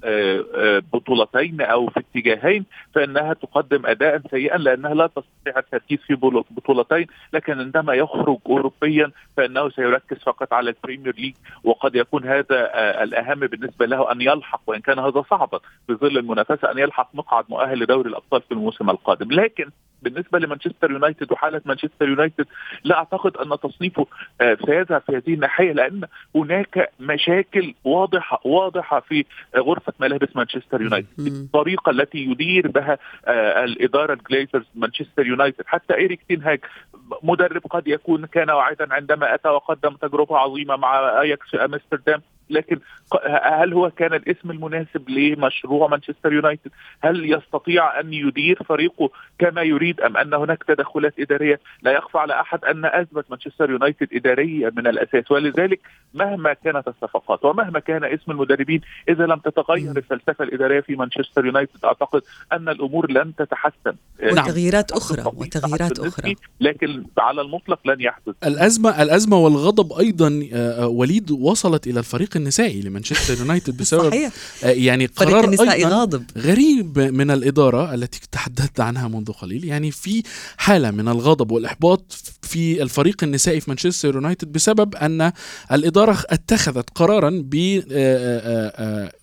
بطولتين 0.93 1.61
أو 1.61 1.87
في 1.87 1.99
اتجاهين 1.99 2.65
فإنها 2.95 3.33
تقدم 3.33 3.85
أداء 3.85 4.21
سيئا 4.31 4.57
لأنها 4.57 4.93
لا 4.93 5.07
تستطيع 5.07 5.59
التركيز 5.59 5.99
في 5.99 6.15
بطولتين 6.51 7.07
لكن 7.33 7.59
عندما 7.59 7.93
يخرج 7.93 8.37
أوروبيا 8.45 9.11
فإنه 9.37 9.69
سيركز 9.69 10.17
فقط 10.17 10.53
على 10.53 10.69
البريمير 10.69 11.15
ليج 11.15 11.33
وقد 11.63 11.95
يكون 11.95 12.25
هذا 12.25 12.71
الأهم 13.03 13.39
بالنسبة 13.39 13.85
له 13.85 14.11
أن 14.11 14.21
يلحق 14.21 14.61
وإن 14.67 14.79
كان 14.79 14.99
هذا 14.99 15.23
صعبا 15.29 15.59
في 15.87 15.93
ظل 15.93 16.17
المنافسة 16.17 16.71
أن 16.71 16.77
يلحق 16.77 17.09
مقعد 17.13 17.45
مؤهل 17.49 17.79
لدوري 17.79 18.09
الأبطال 18.09 18.41
في 18.41 18.51
الموسم 18.51 18.89
القادم. 18.89 19.31
لكن 19.31 19.69
بالنسبة 20.05 20.39
لمانشستر 20.39 20.91
يونايتد 20.91 21.31
وحالة 21.31 21.61
مانشستر 21.65 22.09
يونايتد 22.09 22.45
لا 22.83 22.97
أعتقد 22.97 23.37
أن 23.37 23.49
تصنيفه 23.59 24.07
سيذهب 24.39 25.01
في 25.07 25.17
هذه 25.17 25.33
الناحية 25.33 25.71
لأن 25.71 26.01
هناك 26.35 26.91
مشاكل 26.99 27.73
واضحة 27.83 28.41
واضحة 28.45 28.99
في 28.99 29.25
غرفة 29.57 29.93
ملابس 29.99 30.35
مانشستر 30.35 30.81
يونايتد. 30.81 31.07
الطريقة 31.19 31.89
التي 31.89 32.17
يدير 32.17 32.67
بها 32.67 32.97
الإدارة 33.63 34.13
الجليزرز 34.13 34.65
مانشستر 34.75 35.25
يونايتد. 35.25 35.63
حتى 35.67 35.95
إيريك 35.95 36.19
تينهاج 36.27 36.59
مدرب 37.23 37.61
قد 37.69 37.87
يكون 37.87 38.25
كان 38.25 38.49
واعدا 38.49 38.93
عندما 38.93 39.35
اتى 39.35 39.49
وقدم 39.49 39.95
تجربة 39.95 40.37
عظيمة 40.37 40.75
مع 40.75 41.21
أياكس 41.21 41.55
أمستردام. 41.55 42.21
لكن 42.49 42.79
هل 43.43 43.73
هو 43.73 43.91
كان 43.91 44.13
الاسم 44.13 44.51
المناسب 44.51 45.09
لمشروع 45.09 45.87
مانشستر 45.87 46.33
يونايتد؟ 46.33 46.71
هل 47.01 47.33
يستطيع 47.33 47.99
أن 47.99 48.13
يدير 48.13 48.63
فريقه 48.63 49.09
كما 49.39 49.61
يريد 49.61 50.01
أم 50.01 50.17
أن 50.17 50.33
هناك 50.33 50.63
تدخلات 50.63 51.13
إدارية؟ 51.19 51.59
لا 51.81 51.91
يخفى 51.91 52.17
على 52.17 52.39
أحد 52.41 52.65
أن 52.65 52.85
أثبت 52.85 53.25
مانشستر 53.29 53.69
يونايتد 53.69 54.07
اداريا 54.13 54.71
من 54.77 54.87
الأساس 54.87 55.31
ولذلك 55.31 55.79
مهما 56.13 56.53
كانت 56.53 56.87
الصفقات 56.87 57.45
ومهما 57.45 57.79
كان 57.79 58.03
اسم 58.03 58.31
المدربين 58.31 58.81
إذا 59.09 59.25
لم 59.25 59.39
تتغير 59.39 59.97
الفلسفة 59.97 60.43
الإدارية 60.43 60.79
في 60.81 60.95
مانشستر 60.95 61.45
يونايتد 61.45 61.85
أعتقد 61.85 62.21
أن 62.53 62.69
الأمور 62.69 63.11
لن 63.11 63.35
تتحسن. 63.35 63.95
وتغييرات 64.23 64.91
أخرى 64.91 65.23
وتغييرات 65.25 65.99
أخرى. 65.99 66.35
لكن 66.59 67.03
على 67.17 67.41
المطلق 67.41 67.79
لن 67.85 68.01
يحدث. 68.01 68.35
الأزمة 68.45 69.01
الأزمة 69.03 69.37
والغضب 69.37 69.93
أيضا 69.93 70.29
وليد 70.85 71.31
وصلت 71.31 71.87
إلى 71.87 71.99
الفريق 71.99 72.34
النسائي 72.35 72.81
لمانشستر 72.81 73.37
يونايتد 73.39 73.77
بسبب 73.77 74.09
صحيح. 74.09 74.31
يعني 74.63 75.05
قرار 75.05 75.45
النسائي 75.45 75.85
غاضب 75.85 76.23
غريب 76.37 76.99
من 76.99 77.31
الإدارة 77.31 77.93
التي 77.93 78.19
تحدثت 78.31 78.79
عنها 78.79 79.07
منذ 79.07 79.31
قليل 79.31 79.65
يعني 79.65 79.91
في 79.91 80.23
حالة 80.57 80.91
من 80.91 81.07
الغضب 81.07 81.51
والإحباط 81.51 82.11
في 82.41 82.81
الفريق 82.81 83.23
النسائي 83.23 83.61
في 83.61 83.69
مانشستر 83.69 84.15
يونايتد 84.15 84.51
بسبب 84.51 84.95
أن 84.95 85.31
الإدارة 85.71 86.23
اتخذت 86.29 86.89
قرارا 86.95 87.29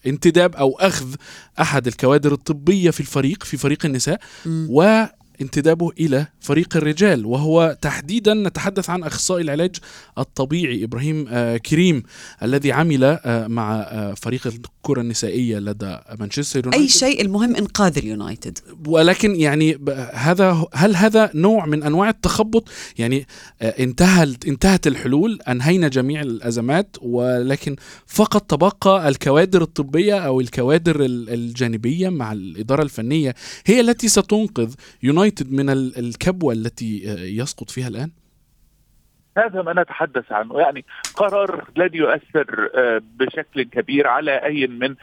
بانتداب 0.04 0.56
أو 0.56 0.78
أخذ 0.80 1.14
أحد 1.60 1.86
الكوادر 1.86 2.32
الطبية 2.32 2.90
في 2.90 3.00
الفريق 3.00 3.44
في 3.44 3.56
فريق 3.56 3.86
النساء 3.86 4.20
م. 4.46 4.66
و 4.70 5.06
انتدابه 5.42 5.90
إلى 6.00 6.26
فريق 6.40 6.76
الرجال 6.76 7.26
وهو 7.26 7.76
تحديدا 7.80 8.34
نتحدث 8.34 8.90
عن 8.90 9.02
أخصائي 9.02 9.42
العلاج 9.42 9.76
الطبيعي 10.18 10.84
إبراهيم 10.84 11.28
كريم 11.58 12.02
الذي 12.42 12.72
عمل 12.72 13.18
مع 13.48 13.84
فريق 14.16 14.46
الكرة 14.46 15.00
النسائية 15.00 15.58
لدى 15.58 15.98
مانشستر 16.20 16.64
يونايتد. 16.64 16.82
أي 16.82 16.88
شيء 16.88 17.22
المهم 17.22 17.56
انقاذ 17.56 17.98
اليونايتد 17.98 18.58
ولكن 18.86 19.36
يعني 19.36 19.78
هذا 20.12 20.64
هل 20.74 20.96
هذا 20.96 21.30
نوع 21.34 21.66
من 21.66 21.82
أنواع 21.82 22.08
التخبط؟ 22.08 22.68
يعني 22.98 23.26
انتهى 23.62 24.36
انتهت 24.48 24.86
الحلول 24.86 25.38
أنهينا 25.48 25.88
جميع 25.88 26.20
الأزمات 26.20 26.96
ولكن 27.00 27.76
فقط 28.06 28.50
تبقى 28.50 29.08
الكوادر 29.08 29.62
الطبية 29.62 30.18
أو 30.18 30.40
الكوادر 30.40 30.96
الجانبية 31.04 32.08
مع 32.08 32.32
الإدارة 32.32 32.82
الفنية 32.82 33.34
هي 33.66 33.80
التي 33.80 34.08
ستنقذ 34.08 34.74
يونايتد. 35.02 35.31
من 35.50 35.70
الكبوة 35.70 36.52
التي 36.52 36.98
يسقط 37.36 37.70
فيها 37.70 37.88
الآن؟ 37.88 38.10
هذا 39.38 39.62
ما 39.62 39.82
نتحدث 39.82 40.32
عنه. 40.32 40.60
يعني 40.60 40.84
قرار 41.16 41.64
لن 41.76 41.90
يؤثر 41.92 42.70
آه، 42.74 43.02
بشكل 43.16 43.62
كبير 43.62 44.06
على 44.06 44.44
أي 44.44 44.66
من 44.66 44.94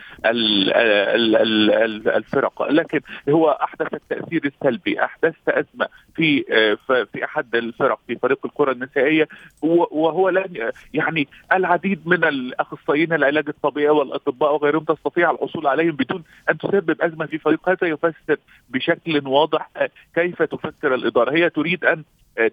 الفرق. 2.07 2.71
لكن 2.71 2.99
هو 3.29 3.49
أحدث 3.49 3.93
التأثير 3.93 4.45
السلبي. 4.45 5.03
أحدثت 5.03 5.49
أزمة 5.49 5.87
في 6.15 6.45
آه، 6.51 6.77
في 7.13 7.25
أحد 7.25 7.55
الفرق 7.55 7.99
في 8.07 8.15
فريق 8.15 8.45
الكرة 8.45 8.71
النسائية. 8.71 9.27
وهو 9.61 10.29
لن 10.29 10.71
يعني 10.93 11.27
العديد 11.53 12.07
من 12.07 12.23
الأخصائيين 12.23 13.13
العلاج 13.13 13.45
الطبيعي 13.47 13.89
والأطباء 13.89 14.53
وغيرهم 14.53 14.83
تستطيع 14.83 15.31
الحصول 15.31 15.67
عليهم 15.67 15.91
بدون 15.91 16.23
أن 16.49 16.57
تسبب 16.57 17.01
أزمة 17.01 17.25
في 17.25 17.37
فريق. 17.37 17.69
هذا 17.69 17.87
يفسر 17.87 18.37
بشكل 18.69 19.27
واضح 19.27 19.69
آه، 19.77 19.89
كيف 20.15 20.41
تفكر 20.41 20.95
الإدارة. 20.95 21.31
هي 21.31 21.49
تريد 21.49 21.85
أن 21.85 22.03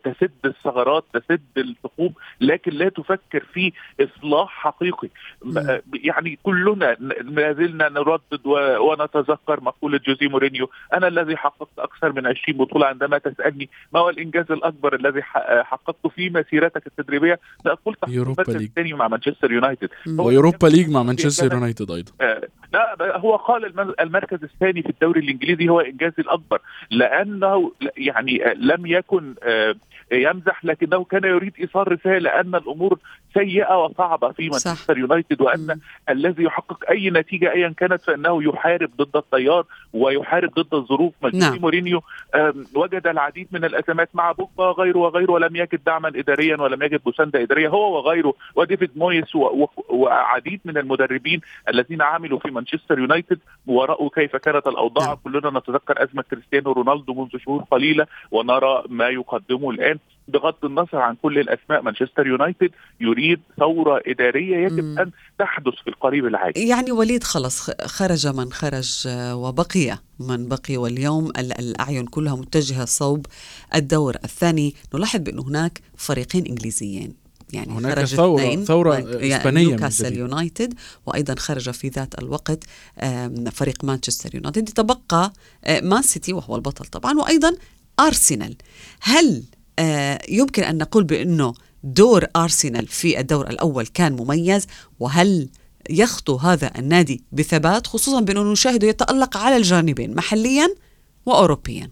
تسد 0.05 0.31
الثغرات 0.45 1.05
تسد 1.13 1.41
الثقوب 1.57 2.13
لكن 2.41 2.73
لا 2.73 2.89
تفكر 2.89 3.45
في 3.53 3.73
إصلاح 4.01 4.49
حقيقي. 4.49 5.09
يعني 5.95 6.39
كلنا 6.43 6.97
ما 7.25 7.53
زلنا 7.53 7.89
نردد 7.89 8.47
ونتذكر 8.81 9.61
مقولة 9.61 10.01
جوزي 10.07 10.29
مورينيو 10.29 10.71
أنا 10.93 11.09
الذي 11.09 11.37
حققت 11.37 11.79
أكثر 11.79 12.13
من 12.13 12.27
20 12.27 12.59
بطولة 12.59 12.87
عندما 12.87 13.19
تسألني 13.19 13.69
ما 13.93 14.01
هو 14.01 14.11
الإنجاز 14.11 14.53
الأكبر 14.53 14.95
الذي 14.95 15.23
حققته 15.63 16.09
في 16.09 16.31
مسيرتك 16.31 16.87
التدريبية؟ 16.87 17.41
سأقول 17.65 17.95
تحقيق 17.95 18.41
الثاني 18.41 18.93
مع 18.93 19.09
مانشستر 19.09 19.53
يونايتد. 19.53 19.89
ويوروبا 20.19 20.67
ليج 20.67 20.91
مع 20.91 21.03
مانشستر 21.03 21.53
يونايتد 21.53 21.91
أيضا. 21.91 22.13
آه، 22.21 22.49
لا 22.73 23.19
هو 23.19 23.37
قال 23.37 23.81
المركز 24.01 24.39
الثاني 24.43 24.83
في 24.83 24.91
الدوري 24.91 25.21
الإنجليزي 25.21 25.69
هو 25.69 25.81
إنجازي 25.81 26.15
الأكبر 26.19 26.61
لأنه 26.91 27.73
يعني 27.97 28.55
لم 28.57 28.87
يكن 28.87 29.35
آه، 29.43 29.66
يمزح 30.13 30.65
لكنه 30.65 31.05
كان 31.05 31.25
يريد 31.25 31.53
إيصال 31.61 31.93
رسالة 31.93 32.31
أن 32.31 32.55
الأمور 32.55 32.99
سيئة 33.35 33.85
وصعبة 33.85 34.33
في 34.33 34.49
مانشستر 34.49 34.99
يونايتد 34.99 35.41
وأن 35.41 35.67
م. 35.67 35.81
الذي 36.11 36.43
يحقق 36.43 36.91
أي 36.91 37.11
نتيجة 37.11 37.53
ايا 37.53 37.75
كانت 37.77 38.03
فإنه 38.03 38.43
يحارب 38.43 38.91
ضد 38.97 39.17
التيار 39.17 39.65
ويحارب 39.93 40.51
ضد 40.51 40.75
الظروف 40.75 41.13
نعم. 41.35 41.59
مورينيو 41.59 42.03
وجد 42.75 43.07
العديد 43.07 43.49
من 43.53 43.65
الأزمات 43.65 44.09
مع 44.15 44.33
بوجبا 44.33 44.65
وغيره 44.65 44.99
وغيره 44.99 45.33
ولم 45.33 45.57
يجد 45.57 45.81
دعما 45.87 46.09
اداريا 46.09 46.57
ولم 46.57 46.83
يجد 46.83 47.01
مسانده 47.07 47.43
إدارية 47.43 47.69
هو 47.69 47.97
وغيره 47.97 48.35
وديفيد 48.55 48.91
مويس 48.97 49.37
وعديد 49.89 50.61
من 50.65 50.79
المدربين 50.79 51.41
الذين 51.69 52.03
عملوا 52.03 52.39
في 52.39 52.51
مانشستر 52.51 52.99
يونايتد 52.99 53.39
وراوا 53.67 54.11
كيف 54.15 54.37
كانت 54.37 54.67
الأوضاع 54.67 55.07
نعم. 55.07 55.17
كلنا 55.25 55.59
نتذكر 55.59 56.03
أزمة 56.03 56.23
كريستيانو 56.23 56.73
رونالدو 56.73 57.15
منذ 57.15 57.39
شهور 57.45 57.63
قليلة 57.71 58.07
ونرى 58.31 58.83
ما 58.89 59.09
يقدمه 59.09 59.56
الان 59.65 59.99
بغض 60.29 60.65
النظر 60.65 60.97
عن 60.99 61.17
كل 61.23 61.39
الأسماء 61.39 61.83
مانشستر 61.83 62.27
يونايتد 62.27 62.71
يريد 63.01 63.41
ثورة 63.59 64.03
إدارية 64.07 64.57
يجب 64.57 64.85
م. 64.85 64.99
أن 64.99 65.11
تحدث 65.39 65.75
في 65.85 65.91
القريب 65.91 66.27
العاجل. 66.27 66.61
يعني 66.61 66.93
وليد 66.93 67.25
خلص 67.25 67.71
خرج 67.71 68.27
من 68.27 68.53
خرج 68.53 69.09
وبقي 69.33 69.99
من 70.21 70.49
بقي 70.49 70.77
واليوم. 70.77 71.31
الأعين 71.39 72.07
كلها 72.07 72.37
متجهة 72.37 72.85
صوب 72.85 73.27
الدور 73.75 74.15
الثاني. 74.25 74.75
نلاحظ 74.95 75.21
بانه 75.21 75.43
هناك 75.43 75.81
فريقين 75.97 76.47
إنجليزيين. 76.47 77.27
يعني 77.53 77.73
هناك 77.73 77.99
خرج 77.99 78.05
ثورة 78.15 78.57
ثورة 78.57 78.95
يعني 78.95 79.37
إسبانية 79.37 79.67
نيوكاسل 79.67 80.17
يونايتد 80.17 80.75
وأيضا 81.07 81.35
خرج 81.35 81.71
في 81.71 81.89
ذات 81.89 82.19
الوقت 82.19 82.65
فريق 83.53 83.85
مانشستر 83.85 84.35
يونايتد. 84.35 84.65
تبقى 84.69 85.33
مان 85.83 86.03
سيتي 86.03 86.33
وهو 86.33 86.57
البطل 86.57 86.85
طبعا. 86.85 87.19
وأيضا 87.19 87.57
أرسنال 88.01 88.57
هل 89.01 89.45
آه، 89.79 90.19
يمكن 90.29 90.63
أن 90.63 90.79
نقول 90.79 91.05
بأنه 91.05 91.55
دور 91.85 92.27
أرسنال 92.37 92.87
في 92.87 93.21
الدور 93.21 93.51
الأول 93.51 93.87
كان 93.87 94.13
مميز؟ 94.13 94.67
وهل 95.01 95.49
يخطو 95.91 96.37
هذا 96.37 96.73
النادي 96.79 97.25
بثبات؟ 97.33 97.87
خصوصا 97.87 98.21
بأنه 98.21 98.53
نشاهده 98.53 98.89
يتألق 98.89 99.37
على 99.37 99.57
الجانبين 99.57 100.15
محليا 100.15 100.75
وأوروبيا. 101.27 101.91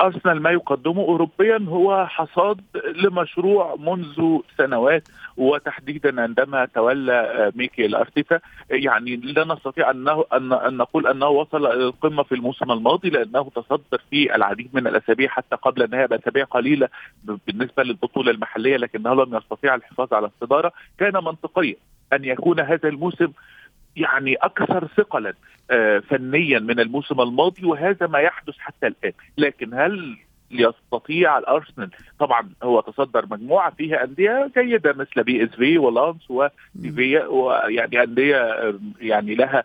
أرسنال 0.00 0.42
ما 0.42 0.50
يقدمه 0.50 1.00
اوروبيا 1.00 1.64
هو 1.68 2.06
حصاد 2.06 2.60
لمشروع 2.94 3.76
منذ 3.78 4.38
سنوات 4.58 5.08
وتحديدا 5.36 6.22
عندما 6.22 6.64
تولى 6.74 7.52
ميكيل 7.54 7.94
أرتيتا. 7.94 8.40
يعني 8.70 9.16
لا 9.16 9.44
نستطيع 9.44 9.90
انه 9.90 10.24
ان 10.32 10.76
نقول 10.76 11.06
أنه 11.06 11.28
وصل 11.28 11.66
إلى 11.66 11.84
القمة 11.84 12.22
في 12.22 12.34
الموسم 12.34 12.72
الماضي 12.72 13.10
لأنه 13.10 13.50
تصدر 13.54 14.00
في 14.10 14.34
العديد 14.34 14.70
من 14.72 14.86
الأسابيع 14.86 15.28
حتى 15.28 15.56
قبل 15.56 15.82
النهايه 15.82 16.06
باسابيع 16.06 16.44
قليله 16.44 16.88
بالنسبة 17.46 17.82
للبطولة 17.82 18.30
المحلية 18.30 18.76
لكنه 18.76 19.14
لم 19.14 19.36
يستطيع 19.36 19.74
الحفاظ 19.74 20.14
على 20.14 20.26
الصدارة. 20.26 20.72
كان 20.98 21.14
منطقيا 21.14 21.76
أن 22.12 22.24
يكون 22.24 22.60
هذا 22.60 22.88
الموسم 22.88 23.32
يعني 23.96 24.34
أكثر 24.34 24.88
ثقلا 24.96 25.34
آه، 25.70 25.98
فنيا 25.98 26.58
من 26.58 26.80
الموسم 26.80 27.20
الماضي 27.20 27.64
وهذا 27.64 28.06
ما 28.06 28.18
يحدث 28.18 28.54
حتى 28.58 28.86
الآن. 28.86 29.12
لكن 29.38 29.74
هل 29.74 30.18
يستطيع 30.50 31.38
الأرسنال؟ 31.38 31.90
طبعا 32.18 32.50
هو 32.62 32.80
تصدر 32.80 33.26
مجموعة 33.30 33.70
فيها 33.70 34.04
أندية 34.04 34.50
جيدة 34.58 34.92
مثل 34.92 35.22
بي 35.22 35.44
إس 35.44 35.50
في 35.50 35.78
ولانس 35.78 36.30
ويعني 36.30 38.02
أندية 38.02 38.36
آه، 38.36 38.74
يعني 39.00 39.34
لها 39.34 39.64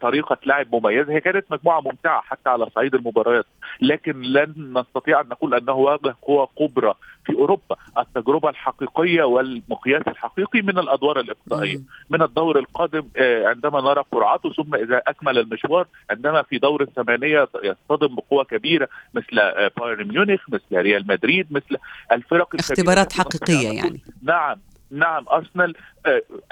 طريقة 0.00 0.36
لعب 0.46 0.74
مميزة. 0.74 1.12
هي 1.12 1.20
كانت 1.20 1.44
مجموعة 1.50 1.80
ممتعة 1.80 2.20
حتى 2.20 2.50
على 2.50 2.66
صعيد 2.74 2.94
المباريات 2.94 3.46
لكن 3.80 4.22
لن 4.22 4.78
نستطيع 4.78 5.20
أن 5.20 5.28
نقول 5.28 5.54
أنه 5.54 5.72
واجه 5.72 6.14
قوى 6.22 6.46
كبرى 6.58 6.94
في 7.26 7.34
أوروبا. 7.34 7.76
التجربة 7.98 8.48
الحقيقية 8.48 9.22
والمقياس 9.22 10.02
الحقيقي 10.08 10.62
من 10.62 10.78
الأدوار 10.78 11.20
الإقصائية. 11.20 11.80
من 12.10 12.22
الدور 12.22 12.58
القادم 12.58 13.08
آه، 13.16 13.46
عندما 13.46 13.80
نرى 13.80 14.04
قرعته 14.12 14.52
ثم 14.52 14.74
إذا 14.74 15.02
أكمل 15.06 15.38
المشوار 15.38 15.86
عندما 16.10 16.42
في 16.42 16.58
دور 16.58 16.82
الثمانية 16.82 17.48
يصطدم 17.64 18.14
بقوة 18.14 18.44
كبيرة 18.44 18.88
مثل 19.14 19.38
آه، 19.38 19.70
بايرن 19.76 20.08
ميونخ 20.08 20.40
مثل 20.48 20.76
ريال 20.76 21.06
مدريد 21.08 21.46
مثل 21.50 21.76
الفرق 22.12 22.54
اختبارات 22.54 23.12
حقيقية 23.12 23.68
يعني. 23.68 24.00
نعم 24.22 24.56
نعم 24.90 25.24
أرسنال 25.32 25.74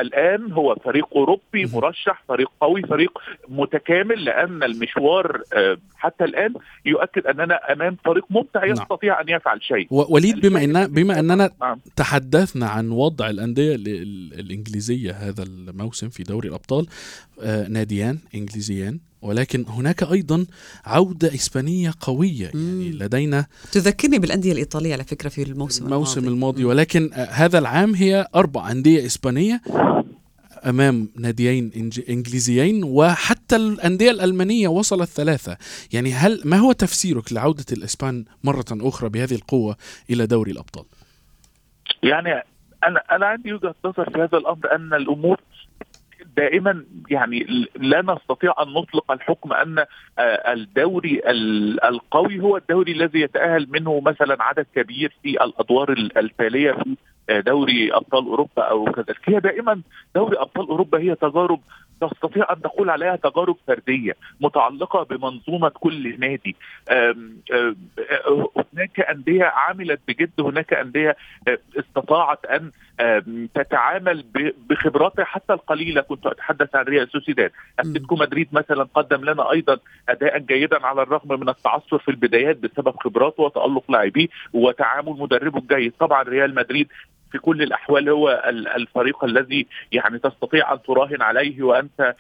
الآن 0.01 0.53
هو 0.53 0.75
فريق 0.85 1.07
أوروبي 1.17 1.67
مرشح 1.73 2.23
فريق 2.29 2.51
قوي 2.61 2.83
فريق 2.83 3.19
متكامل 3.49 4.25
لأن 4.25 4.63
المشوار 4.63 5.43
آه 5.55 5.79
حتى 5.97 6.25
الآن 6.25 6.55
يؤكد 6.85 7.27
أننا 7.27 7.73
أمام 7.73 7.97
فريق 8.05 8.25
ممتع 8.31 8.61
نعم. 8.61 8.73
يستطيع 8.73 9.21
أن 9.21 9.29
يفعل 9.29 9.63
شيء. 9.63 9.87
وليد 9.91 10.41
بما 10.41 10.65
ان 10.65 10.87
بما 10.87 11.21
إننا 11.21 11.51
نعم. 11.61 11.81
تحدثنا 11.97 12.67
عن 12.69 12.91
وضع 12.91 13.31
الأندية 13.31 13.75
الإنجليزية 14.41 15.13
هذا 15.13 15.43
الموسم 15.43 16.09
في 16.09 16.23
دوري 16.23 16.49
الأبطال 16.49 16.87
آه 17.43 17.69
ناديان 17.69 18.19
إنجليزيان 18.35 18.99
ولكن 19.23 19.65
هناك 19.69 20.03
أيضا 20.03 20.47
عودة 20.85 21.35
إسبانية 21.35 21.93
قوية 22.01 22.45
يعني 22.45 22.91
لدينا 22.93 23.47
تذكرني 23.73 24.19
بالأندية 24.19 24.53
الإيطالية 24.53 24.93
على 24.93 25.05
فكرة 25.05 25.29
في 25.29 25.43
الموسم 25.43 25.85
الموسم 25.85 26.21
الماضي, 26.21 26.35
الماضي 26.35 26.65
ولكن 26.65 27.11
هذا 27.13 27.59
العام 27.59 27.95
هي 27.95 28.27
أربع 28.35 28.71
أندية 28.71 29.07
إسبانية. 29.07 29.36
أمام 30.67 31.09
ناديين 31.17 31.93
إنجليزيين 32.09 32.85
وحتى 32.85 33.57
الأندية 33.57 34.11
الألمانية 34.11 34.69
وصلت 34.69 35.09
ثلاثة. 35.09 35.57
يعني 35.93 36.13
هل 36.13 36.43
ما 36.45 36.57
هو 36.57 36.73
تفسيرك 36.73 37.33
لعودة 37.33 37.65
الإسبان 37.73 38.25
مرة 38.45 38.65
أخرى 38.73 39.09
بهذه 39.09 39.35
القوة 39.35 39.77
إلى 40.11 40.27
دوري 40.27 40.53
الأبطال؟ 40.53 40.85
يعني 42.03 42.43
أنا 42.85 43.03
أنا 43.11 43.27
عندي 43.27 43.53
وجهة 43.53 43.75
نظر 43.85 44.11
في 44.11 44.19
هذا 44.19 44.39
الأمر 44.39 44.75
أن 44.75 44.95
الأمور 44.95 45.41
دائما 46.37 46.85
يعني 47.11 47.67
لا 47.77 48.03
نستطيع 48.03 48.55
أن 48.63 48.73
نطلق 48.73 49.13
الحكم 49.13 49.53
أن 49.53 49.79
آه، 50.19 50.53
الدوري 50.53 51.23
القوي 51.85 52.41
هو 52.41 52.57
الدوري 52.57 52.93
الذي 52.93 53.21
يتأهل 53.21 53.67
منه 53.71 54.01
مثلا 54.01 54.43
عدد 54.43 54.67
كبير 54.75 55.17
في 55.23 55.45
الأدوار 55.45 55.93
التاليه 56.17 56.73
في 56.73 56.97
آه، 57.31 57.41
دوري 57.41 57.95
أبطال 57.95 58.27
أوروبا 58.27 58.63
أو 58.63 58.85
كذلك. 58.85 59.21
هي 59.25 59.41
دائما 59.41 59.81
دوري 60.15 60.37
أبطال 60.39 60.69
أوروبا 60.69 60.99
هي 60.99 61.15
تجارب 61.15 61.61
تستطيع 62.01 62.53
أن 62.53 62.63
تقول 62.63 62.91
عليها 62.91 63.17
تجارب 63.17 63.57
فردية 63.67 64.17
متعلقة 64.41 65.03
بمنظومة 65.03 65.69
كل 65.69 66.21
نادي. 66.21 66.57
أم 66.91 67.39
هناك 68.75 69.01
أندية 69.01 69.45
عملت 69.45 70.01
بجد 70.09 70.41
هناك 70.41 70.73
أندية 70.73 71.17
استطاعت 71.79 72.45
أن 72.45 72.71
تتعامل 73.55 74.25
بخبراتها 74.71 75.25
حتى 75.25 75.53
القليلة. 75.53 76.01
كنت 76.01 76.27
أتحدث 76.27 76.77
عن 76.77 76.85
ريال 76.85 77.11
سوسيداد. 77.11 77.51
أتلتيكو 77.79 78.17
مدريد 78.17 78.49
مثلا 78.53 78.89
قدم 78.95 79.25
لنا 79.25 79.51
أيضا 79.51 79.79
اداء 80.09 80.39
جيدا 80.39 80.87
على 80.87 81.03
الرغم 81.03 81.41
من 81.41 81.49
التعثر 81.49 81.99
في 81.99 82.11
البدايات 82.11 82.57
بسبب 82.57 82.95
خبراته 83.01 83.43
وتألق 83.43 83.91
لاعبيه 83.91 84.27
وتعامل 84.53 85.13
مدربه 85.13 85.59
الجيد. 85.59 85.93
طبعا 85.99 86.23
ريال 86.23 86.55
مدريد 86.55 86.89
في 87.37 87.43
كل 87.43 87.63
الأحوال 87.63 88.09
هو 88.09 88.43
الفريق 88.77 89.25
الذي 89.25 89.67
يعني 89.93 90.19
تستطيع 90.19 90.73
أن 90.73 90.83
تراهن 90.83 91.23
عليه 91.23 91.63
وأنت 91.63 92.15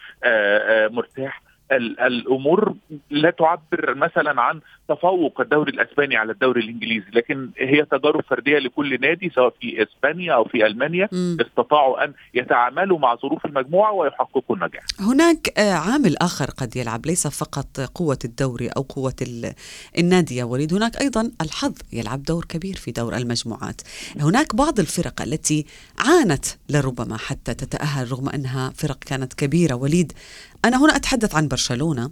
مرتاح. 0.93 1.43
الأمور 1.73 2.75
لا 3.11 3.31
تعبر 3.31 3.95
مثلا 3.95 4.41
عن 4.43 4.61
تفوق 4.89 5.41
الدوري 5.41 5.73
الأسباني 5.73 6.17
على 6.17 6.33
الدوري 6.33 6.61
الإنجليزي 6.61 7.07
لكن 7.13 7.51
هي 7.59 7.85
تجارب 7.85 8.23
فردية 8.23 8.59
لكل 8.59 9.01
نادي 9.01 9.31
سواء 9.35 9.55
في 9.61 9.83
إسبانيا 9.83 10.35
أو 10.35 10.45
في 10.45 10.67
ألمانيا 10.67 11.09
م. 11.13 11.37
استطاعوا 11.41 12.05
أن 12.05 12.13
يتعاملوا 12.35 12.99
مع 12.99 13.17
ظروف 13.17 13.47
المجموعة 13.47 13.93
ويحققوا 13.93 14.57
النجاح. 14.57 14.83
هناك 15.01 15.59
آه، 15.59 15.73
عامل 15.73 16.17
آخر 16.17 16.51
قد 16.51 16.77
يلعب 16.77 17.07
ليس 17.07 17.27
فقط 17.27 17.81
قوة 17.81 18.19
الدوري 18.25 18.69
أو 18.69 18.83
قوة 18.83 19.15
النادي 19.99 20.37
يا 20.37 20.45
وليد 20.45 20.75
هناك 20.75 21.01
أيضا 21.01 21.31
الحظ 21.41 21.75
يلعب 21.93 22.23
دور 22.23 22.45
كبير 22.45 22.77
في 22.77 22.91
دور 22.91 23.17
المجموعات. 23.17 23.81
هناك 24.21 24.57
بعض 24.57 24.81
الفرق 24.81 25.23
التي 25.23 25.67
عانت 25.99 26.45
لربما 26.71 27.17
حتى 27.17 27.55
تتأهل 27.55 28.13
رغم 28.13 28.29
أنها 28.29 28.71
فرق 28.71 28.99
كانت 28.99 29.35
كبيرة 29.35 29.75
وليد 29.75 30.13
أنا 30.65 30.85
هنا 30.85 30.97
أتحدث 30.97 31.35
عن 31.35 31.49
برشلونة. 31.49 32.11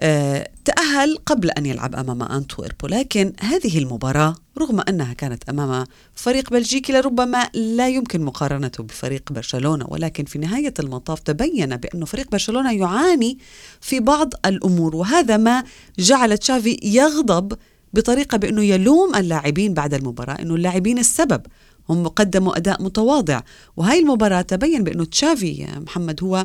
آه، 0.00 0.50
تأهل 0.64 1.16
قبل 1.26 1.50
أن 1.50 1.66
يلعب 1.66 1.94
أمام 1.94 2.22
أنتويرب 2.22 2.74
ولكن 2.82 3.32
هذه 3.40 3.78
المباراة 3.78 4.34
رغم 4.58 4.80
أنها 4.80 5.12
كانت 5.12 5.48
أمام 5.48 5.86
فريق 6.14 6.50
بلجيكي 6.50 6.92
لربما 6.92 7.50
لا 7.54 7.88
يمكن 7.88 8.24
مقارنته 8.24 8.82
بفريق 8.82 9.32
برشلونة 9.32 9.86
ولكن 9.88 10.24
في 10.24 10.38
نهاية 10.38 10.74
المطاف 10.78 11.20
تبين 11.20 11.76
بأن 11.76 12.04
فريق 12.04 12.30
برشلونة 12.30 12.72
يعاني 12.72 13.38
في 13.80 14.00
بعض 14.00 14.34
الأمور 14.46 14.96
وهذا 14.96 15.36
ما 15.36 15.64
جعل 15.98 16.38
تشافي 16.38 16.80
يغضب 16.82 17.52
بطريقة 17.94 18.38
بأنه 18.38 18.62
يلوم 18.62 19.14
اللاعبين 19.14 19.74
بعد 19.74 19.94
المباراة 19.94 20.34
أنه 20.42 20.54
اللاعبين 20.54 20.98
السبب 20.98 21.42
هم 21.90 22.08
قدموا 22.08 22.56
أداء 22.56 22.82
متواضع. 22.82 23.40
وهي 23.76 23.98
المباراة 23.98 24.40
تبين 24.42 24.84
بأنه 24.84 25.04
تشافي 25.04 25.66
محمد 25.76 26.22
هو 26.22 26.44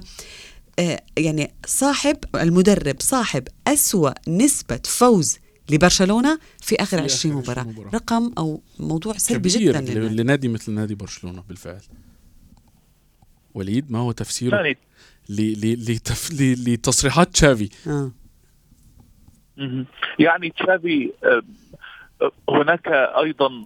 يعني 1.18 1.54
صاحب 1.66 2.18
المدرب 2.36 2.96
صاحب 3.00 3.48
أسوأ 3.68 4.12
نسبة 4.30 4.80
فوز 4.86 5.40
لبرشلونة 5.70 6.40
في 6.62 6.76
آخر 6.76 7.02
20 7.02 7.36
مباراة. 7.36 7.66
رقم 7.94 8.32
أو 8.38 8.62
موضوع 8.80 9.14
سلبي 9.14 9.50
جدا 9.50 9.82
لنادي 9.82 10.48
مثل 10.48 10.72
نادي 10.72 10.96
برشلونة 10.96 11.44
بالفعل. 11.48 11.82
وليد 13.54 13.92
ما 13.92 14.00
هو 14.00 14.12
تفسيره؟ 14.12 14.76
لتصريحات 15.30 17.28
تشافي. 17.28 17.70
آه. 17.88 18.12
يعني 20.20 20.50
تشافي 20.50 21.12
آه، 21.24 21.42
آه، 22.22 22.32
هناك 22.50 22.88
أيضا 23.24 23.66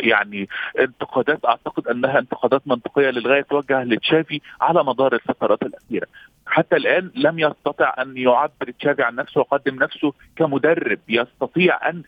يعني 0.00 0.48
انتقادات 0.78 1.44
أعتقد 1.44 1.88
أنها 1.88 2.18
انتقادات 2.18 2.68
منطقية 2.68 3.10
للغاية 3.10 3.42
توجه 3.42 3.84
لتشافي 3.84 4.40
على 4.60 4.84
مدار 4.84 5.14
الفترات 5.14 5.62
الأخيرة. 5.62 6.06
حتى 6.46 6.76
الآن 6.76 7.10
لم 7.14 7.38
يستطع 7.38 7.94
أن 7.98 8.16
يعبر 8.16 8.70
تشافي 8.80 9.02
عن 9.02 9.14
نفسه 9.14 9.38
ويقدم 9.38 9.82
نفسه 9.82 10.12
كمدرب. 10.36 10.98
يستطيع 11.08 11.90
أن 11.90 12.02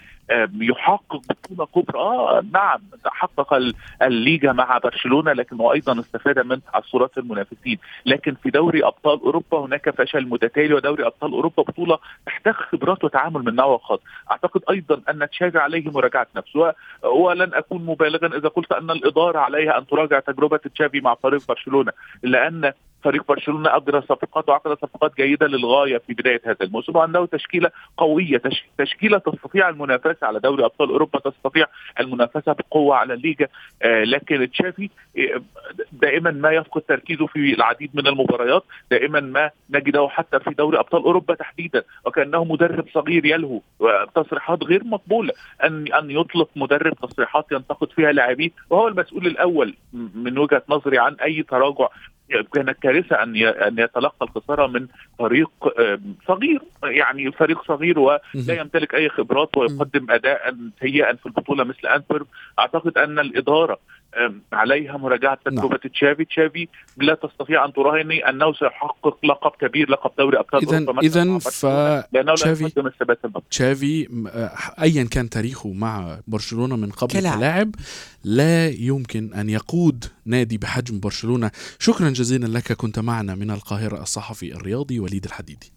يحقق 0.61 1.20
بطولة 1.29 1.66
كبرى. 1.66 1.99
آه 1.99 2.44
نعم 2.53 2.81
حقق 3.07 3.59
الليجا 4.03 4.53
مع 4.53 4.79
برشلونة 4.79 5.33
لكنه 5.33 5.72
أيضا 5.72 6.01
استفاد 6.01 6.38
من 6.38 6.61
تعثرات 6.64 7.18
المنافسين. 7.18 7.79
لكن 8.07 8.35
في 8.35 8.51
دوري 8.51 8.85
أبطال 8.85 9.20
أوروبا 9.20 9.59
هناك 9.59 9.90
فشل 9.90 10.29
متتالي 10.29 10.75
ودوري 10.75 11.07
أبطال 11.07 11.33
أوروبا 11.33 11.62
بطولة 11.62 11.99
تحتاج 12.27 12.55
خبرات 12.55 13.05
وتعامل 13.05 13.44
من 13.44 13.55
نوع 13.55 13.79
خاص. 13.79 14.01
أعتقد 14.31 14.61
أيضا 14.70 15.03
أن 15.11 15.29
تشافي 15.29 15.59
عليه 15.59 15.90
مراجعة 15.90 16.27
نفسه 16.37 16.75
ولن 17.05 17.55
أكون 17.55 17.87
مبالغا 17.87 18.38
إذا 18.38 18.49
قلت 18.49 18.72
أن 18.72 18.90
الإدارة 18.90 19.38
عليها 19.38 19.79
أن 19.79 19.87
تراجع 19.87 20.20
تجربة 20.20 20.57
تشافي 20.57 21.01
مع 21.01 21.14
فريق 21.14 21.40
برشلونة 21.49 21.92
لأن 22.22 22.72
فريق 23.07 23.25
برشلونة 23.29 23.77
اجرى 23.77 24.01
صفقات 24.01 24.49
وعقد 24.49 24.79
صفقات 24.79 25.16
جيدة 25.16 25.47
للغاية 25.47 25.99
في 25.99 26.14
بداية 26.14 26.40
هذا 26.45 26.57
الموسم 26.62 26.97
وأنه 26.97 27.27
تشكيلة 27.27 27.71
قوية 27.97 28.42
تشكيلة 28.79 29.19
تستطيع 29.19 29.69
المنافسة 29.69 30.27
على 30.27 30.40
دوري 30.40 30.64
أبطال 30.64 30.88
أوروبا 30.90 31.19
تستطيع 31.19 31.66
المنافسة 32.01 32.53
بقوة 32.53 32.97
على 32.97 33.14
الليجا 33.14 33.49
آه 33.83 34.05
لكن 34.05 34.51
تشافي 34.51 34.90
آه، 35.19 35.42
دائما 35.92 36.31
ما 36.31 36.51
يفقد 36.51 36.81
تركيزه 36.81 37.27
في 37.27 37.55
العديد 37.55 37.90
من 37.95 38.07
المباريات 38.07 38.64
دائما 38.90 39.21
ما 39.21 39.51
نجده 39.71 40.09
حتى 40.09 40.40
في 40.40 40.51
دوري 40.51 40.79
أبطال 40.79 41.03
أوروبا 41.03 41.35
تحديدا 41.35 41.83
وكأنه 42.07 42.45
مدرب 42.45 42.85
صغير 42.95 43.27
يلهو 43.27 43.61
تصريحات 44.14 44.64
غير 44.64 44.85
مقبولة. 44.85 45.33
ان 45.64 45.92
أن 45.92 46.11
يطلق 46.11 46.49
مدرب 46.57 46.95
تصريحات 46.95 47.47
ينتقد 47.53 47.90
فيها 47.90 48.12
لاعبيه 48.12 48.51
وهو 48.71 48.88
المسؤول 48.88 49.27
الأول 49.27 49.75
من 50.14 50.38
وجهة 50.38 50.62
نظري 50.69 50.99
عن 50.99 51.14
أي 51.14 51.42
تراجع 51.42 51.88
كانت 52.54 52.78
كارثة 52.82 53.22
أن 53.22 53.36
أن 53.46 53.78
يتلقى 53.78 54.26
الخسارة 54.26 54.66
من 54.66 54.86
فريق 55.18 55.50
صغير 56.28 56.60
يعني 56.84 57.32
فريق 57.32 57.62
صغير 57.68 57.98
ولا 57.98 58.20
يمتلك 58.48 58.94
أي 58.94 59.08
خبرات 59.08 59.56
ويقدم 59.56 60.06
اداء 60.10 60.56
سيئا 60.80 61.14
في 61.14 61.26
البطولة 61.26 61.64
مثل 61.64 61.86
انتورب 61.86 62.26
أعتقد 62.58 62.98
أن 62.98 63.18
الإدارة 63.18 63.78
عليها 64.53 64.97
مراجعة 64.97 65.38
نعم. 65.47 65.57
تجربة 65.57 65.79
نعم. 65.85 65.92
تشافي. 65.92 66.25
تشافي 66.25 66.69
لا 66.97 67.14
تستطيع 67.14 67.64
أن 67.64 67.73
تراهن 67.73 68.12
أنه 68.12 68.53
سيحقق 68.53 69.25
لقب 69.25 69.51
كبير 69.61 69.90
لقب 69.90 70.11
دوري 70.19 70.38
أبطال 70.38 70.69
اذا 70.69 70.87
اذا 71.03 71.38
ف 71.38 71.66
تشافي 72.35 72.71
تشافي 73.51 74.09
ايا 74.83 75.05
كان 75.05 75.31
تاريخه 75.31 75.73
مع 75.73 76.19
برشلونة 76.27 76.77
من 76.77 76.90
قبل 76.90 77.12
كلاعب, 77.12 77.38
كلاعب 77.38 77.75
لا 78.25 78.69
يمكن 78.69 79.35
أن 79.35 79.51
يقود 79.51 80.05
نادي 80.25 80.59
بحجم 80.59 81.01
برشلونة. 81.01 81.51
شكرا 81.79 82.11
جزيلا 82.11 82.59
لك 82.59 82.73
كنت 82.73 82.99
معنا 82.99 83.35
من 83.35 83.51
القاهرة 83.51 84.03
الصحفي 84.03 84.55
الرياضي 84.55 85.01
وليد 85.01 85.25
الحديدي. 85.25 85.73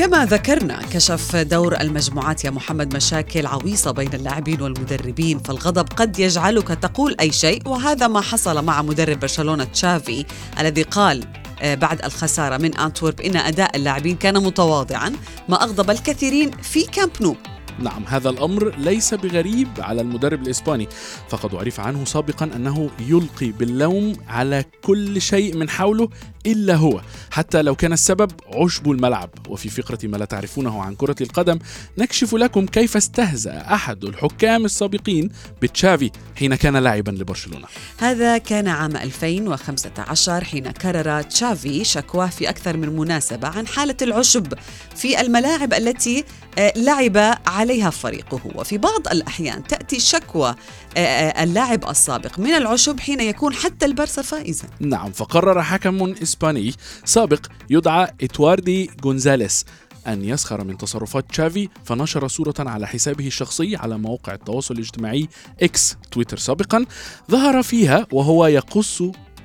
كما 0.00 0.24
ذكرنا 0.24 0.82
كشف 0.92 1.36
دور 1.36 1.80
المجموعات 1.80 2.44
يا 2.44 2.50
محمد 2.50 2.96
مشاكل 2.96 3.46
عويصة 3.46 3.90
بين 3.90 4.14
اللاعبين 4.14 4.62
والمدربين 4.62 5.38
فالغضب 5.38 5.88
قد 5.96 6.18
يجعلك 6.18 6.68
تقول 6.68 7.16
أي 7.20 7.32
شيء 7.32 7.68
وهذا 7.68 8.08
ما 8.08 8.20
حصل 8.20 8.64
مع 8.64 8.82
مدرب 8.82 9.20
برشلونة 9.20 9.64
تشافي 9.64 10.24
الذي 10.60 10.82
قال 10.82 11.24
آه، 11.62 11.74
بعد 11.74 12.04
الخسارة 12.04 12.56
من 12.56 12.76
أنتورب 12.76 13.20
إن 13.20 13.36
أداء 13.36 13.76
اللاعبين 13.76 14.16
كان 14.16 14.42
متواضعا 14.42 15.12
ما 15.48 15.62
أغضب 15.62 15.90
الكثيرين 15.90 16.50
في 16.50 16.82
كامب 16.82 17.10
نو. 17.20 17.36
نعم 17.78 18.04
هذا 18.06 18.30
الأمر 18.30 18.74
ليس 18.78 19.14
بغريب 19.14 19.68
على 19.78 20.00
المدرب 20.00 20.42
الإسباني. 20.42 20.88
فقد 21.28 21.54
عرف 21.54 21.80
عنه 21.80 22.04
سابقا 22.04 22.50
أنه 22.56 22.90
يلقي 23.00 23.50
باللوم 23.50 24.12
على 24.28 24.64
كل 24.82 25.20
شيء 25.20 25.56
من 25.56 25.68
حوله 25.68 26.08
إلا 26.46 26.74
هو. 26.74 27.00
حتى 27.30 27.62
لو 27.62 27.74
كان 27.74 27.92
السبب 27.92 28.30
عشب 28.54 28.90
الملعب. 28.90 29.30
وفي 29.48 29.68
فقرة 29.68 29.98
ما 30.02 30.16
لا 30.16 30.24
تعرفونه 30.24 30.82
عن 30.82 30.94
كرة 30.94 31.16
القدم 31.20 31.58
نكشف 31.98 32.34
لكم 32.34 32.66
كيف 32.66 32.96
استهزأ 32.96 33.60
أحد 33.74 34.04
الحكام 34.04 34.64
السابقين 34.64 35.30
بتشافي 35.62 36.10
حين 36.36 36.54
كان 36.54 36.76
لاعبا 36.76 37.10
لبرشلونة. 37.10 37.66
هذا 37.98 38.38
كان 38.38 38.68
عام 38.68 38.96
2015 38.96 40.44
حين 40.44 40.70
كرر 40.70 41.22
تشافي 41.22 41.84
شكواه 41.84 42.26
في 42.26 42.48
أكثر 42.48 42.76
من 42.76 42.96
مناسبة 42.96 43.48
عن 43.48 43.66
حالة 43.66 43.96
العشب 44.02 44.52
في 44.96 45.20
الملاعب 45.20 45.74
التي 45.74 46.24
لعب 46.58 47.38
عليها 47.46 47.90
فريقه. 47.90 48.40
وفي 48.54 48.78
بعض 48.78 49.08
الأحيان 49.12 49.64
تأتي 49.66 50.00
شكوى 50.00 50.54
آه، 50.96 51.00
آه، 51.00 51.42
اللاعب 51.42 51.88
السابق 51.88 52.38
من 52.38 52.50
العشب 52.50 53.00
حين 53.00 53.20
يكون 53.20 53.54
حتى 53.54 53.86
البرسا 53.86 54.22
فائزا. 54.22 54.68
نعم 54.80 55.12
فقرر 55.12 55.62
حكم 55.62 56.14
إسباني 56.22 56.74
سابق 57.04 57.46
يدعى 57.70 58.08
إتواردي 58.22 58.90
غونزاليس 59.04 59.64
أن 60.06 60.24
يسخر 60.24 60.64
من 60.64 60.78
تصرفات 60.78 61.30
تشافي 61.30 61.68
فنشر 61.84 62.28
صورة 62.28 62.54
على 62.58 62.86
حسابه 62.86 63.26
الشخصي 63.26 63.76
على 63.76 63.98
موقع 63.98 64.34
التواصل 64.34 64.74
الاجتماعي 64.74 65.28
إكس 65.62 65.96
تويتر 66.10 66.38
سابقا 66.38 66.86
ظهر 67.30 67.62
فيها 67.62 68.06
وهو 68.12 68.46
يقص 68.46 69.02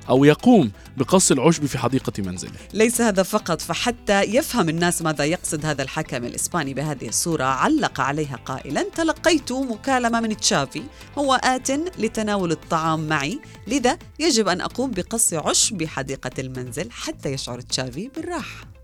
أو 0.08 0.24
يقوم 0.24 0.70
بقص 0.96 1.30
العشب 1.32 1.66
في 1.66 1.78
حديقة 1.78 2.12
منزله. 2.18 2.52
ليس 2.74 3.00
هذا 3.00 3.22
فقط 3.22 3.60
فحتى 3.60 4.22
يفهم 4.22 4.68
الناس 4.68 5.02
ماذا 5.02 5.24
يقصد 5.24 5.66
هذا 5.66 5.82
الحكم 5.82 6.24
الإسباني 6.24 6.74
بهذه 6.74 7.08
الصورة 7.08 7.44
علق 7.44 8.00
عليها 8.00 8.36
قائلا 8.36 8.82
تلقيت 8.94 9.52
مكالمة 9.52 10.20
من 10.20 10.36
تشافي 10.36 10.82
هو 11.18 11.34
آت 11.34 11.70
لتناول 11.98 12.52
الطعام 12.52 13.08
معي 13.08 13.40
لذا 13.66 13.98
يجب 14.18 14.48
أن 14.48 14.60
أقوم 14.60 14.90
بقص 14.90 15.34
عشب 15.34 15.84
حديقة 15.84 16.30
المنزل 16.38 16.90
حتى 16.90 17.32
يشعر 17.32 17.60
تشافي 17.60 18.10
بالراحة. 18.16 18.76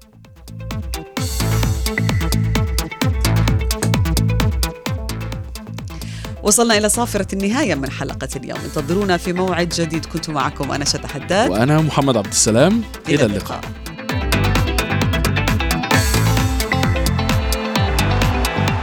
وصلنا 6.42 6.78
إلى 6.78 6.88
صافرة 6.88 7.26
النهاية 7.32 7.74
من 7.74 7.90
حلقة 7.90 8.28
اليوم. 8.36 8.58
انتظرونا 8.64 9.16
في 9.16 9.32
موعد 9.32 9.68
جديد. 9.68 10.06
كنت 10.06 10.30
معكم 10.30 10.72
أنا 10.72 10.84
شد 10.84 11.06
حداد. 11.06 11.50
وأنا 11.50 11.80
محمد 11.80 12.16
عبد 12.16 12.26
السلام. 12.26 12.82
إلى, 13.08 13.14
إلى 13.14 13.26
اللقاء, 13.26 13.60
اللقاء. 13.60 13.82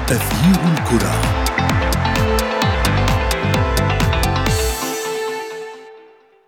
تغيير 0.08 0.74
الكرة. 0.78 1.29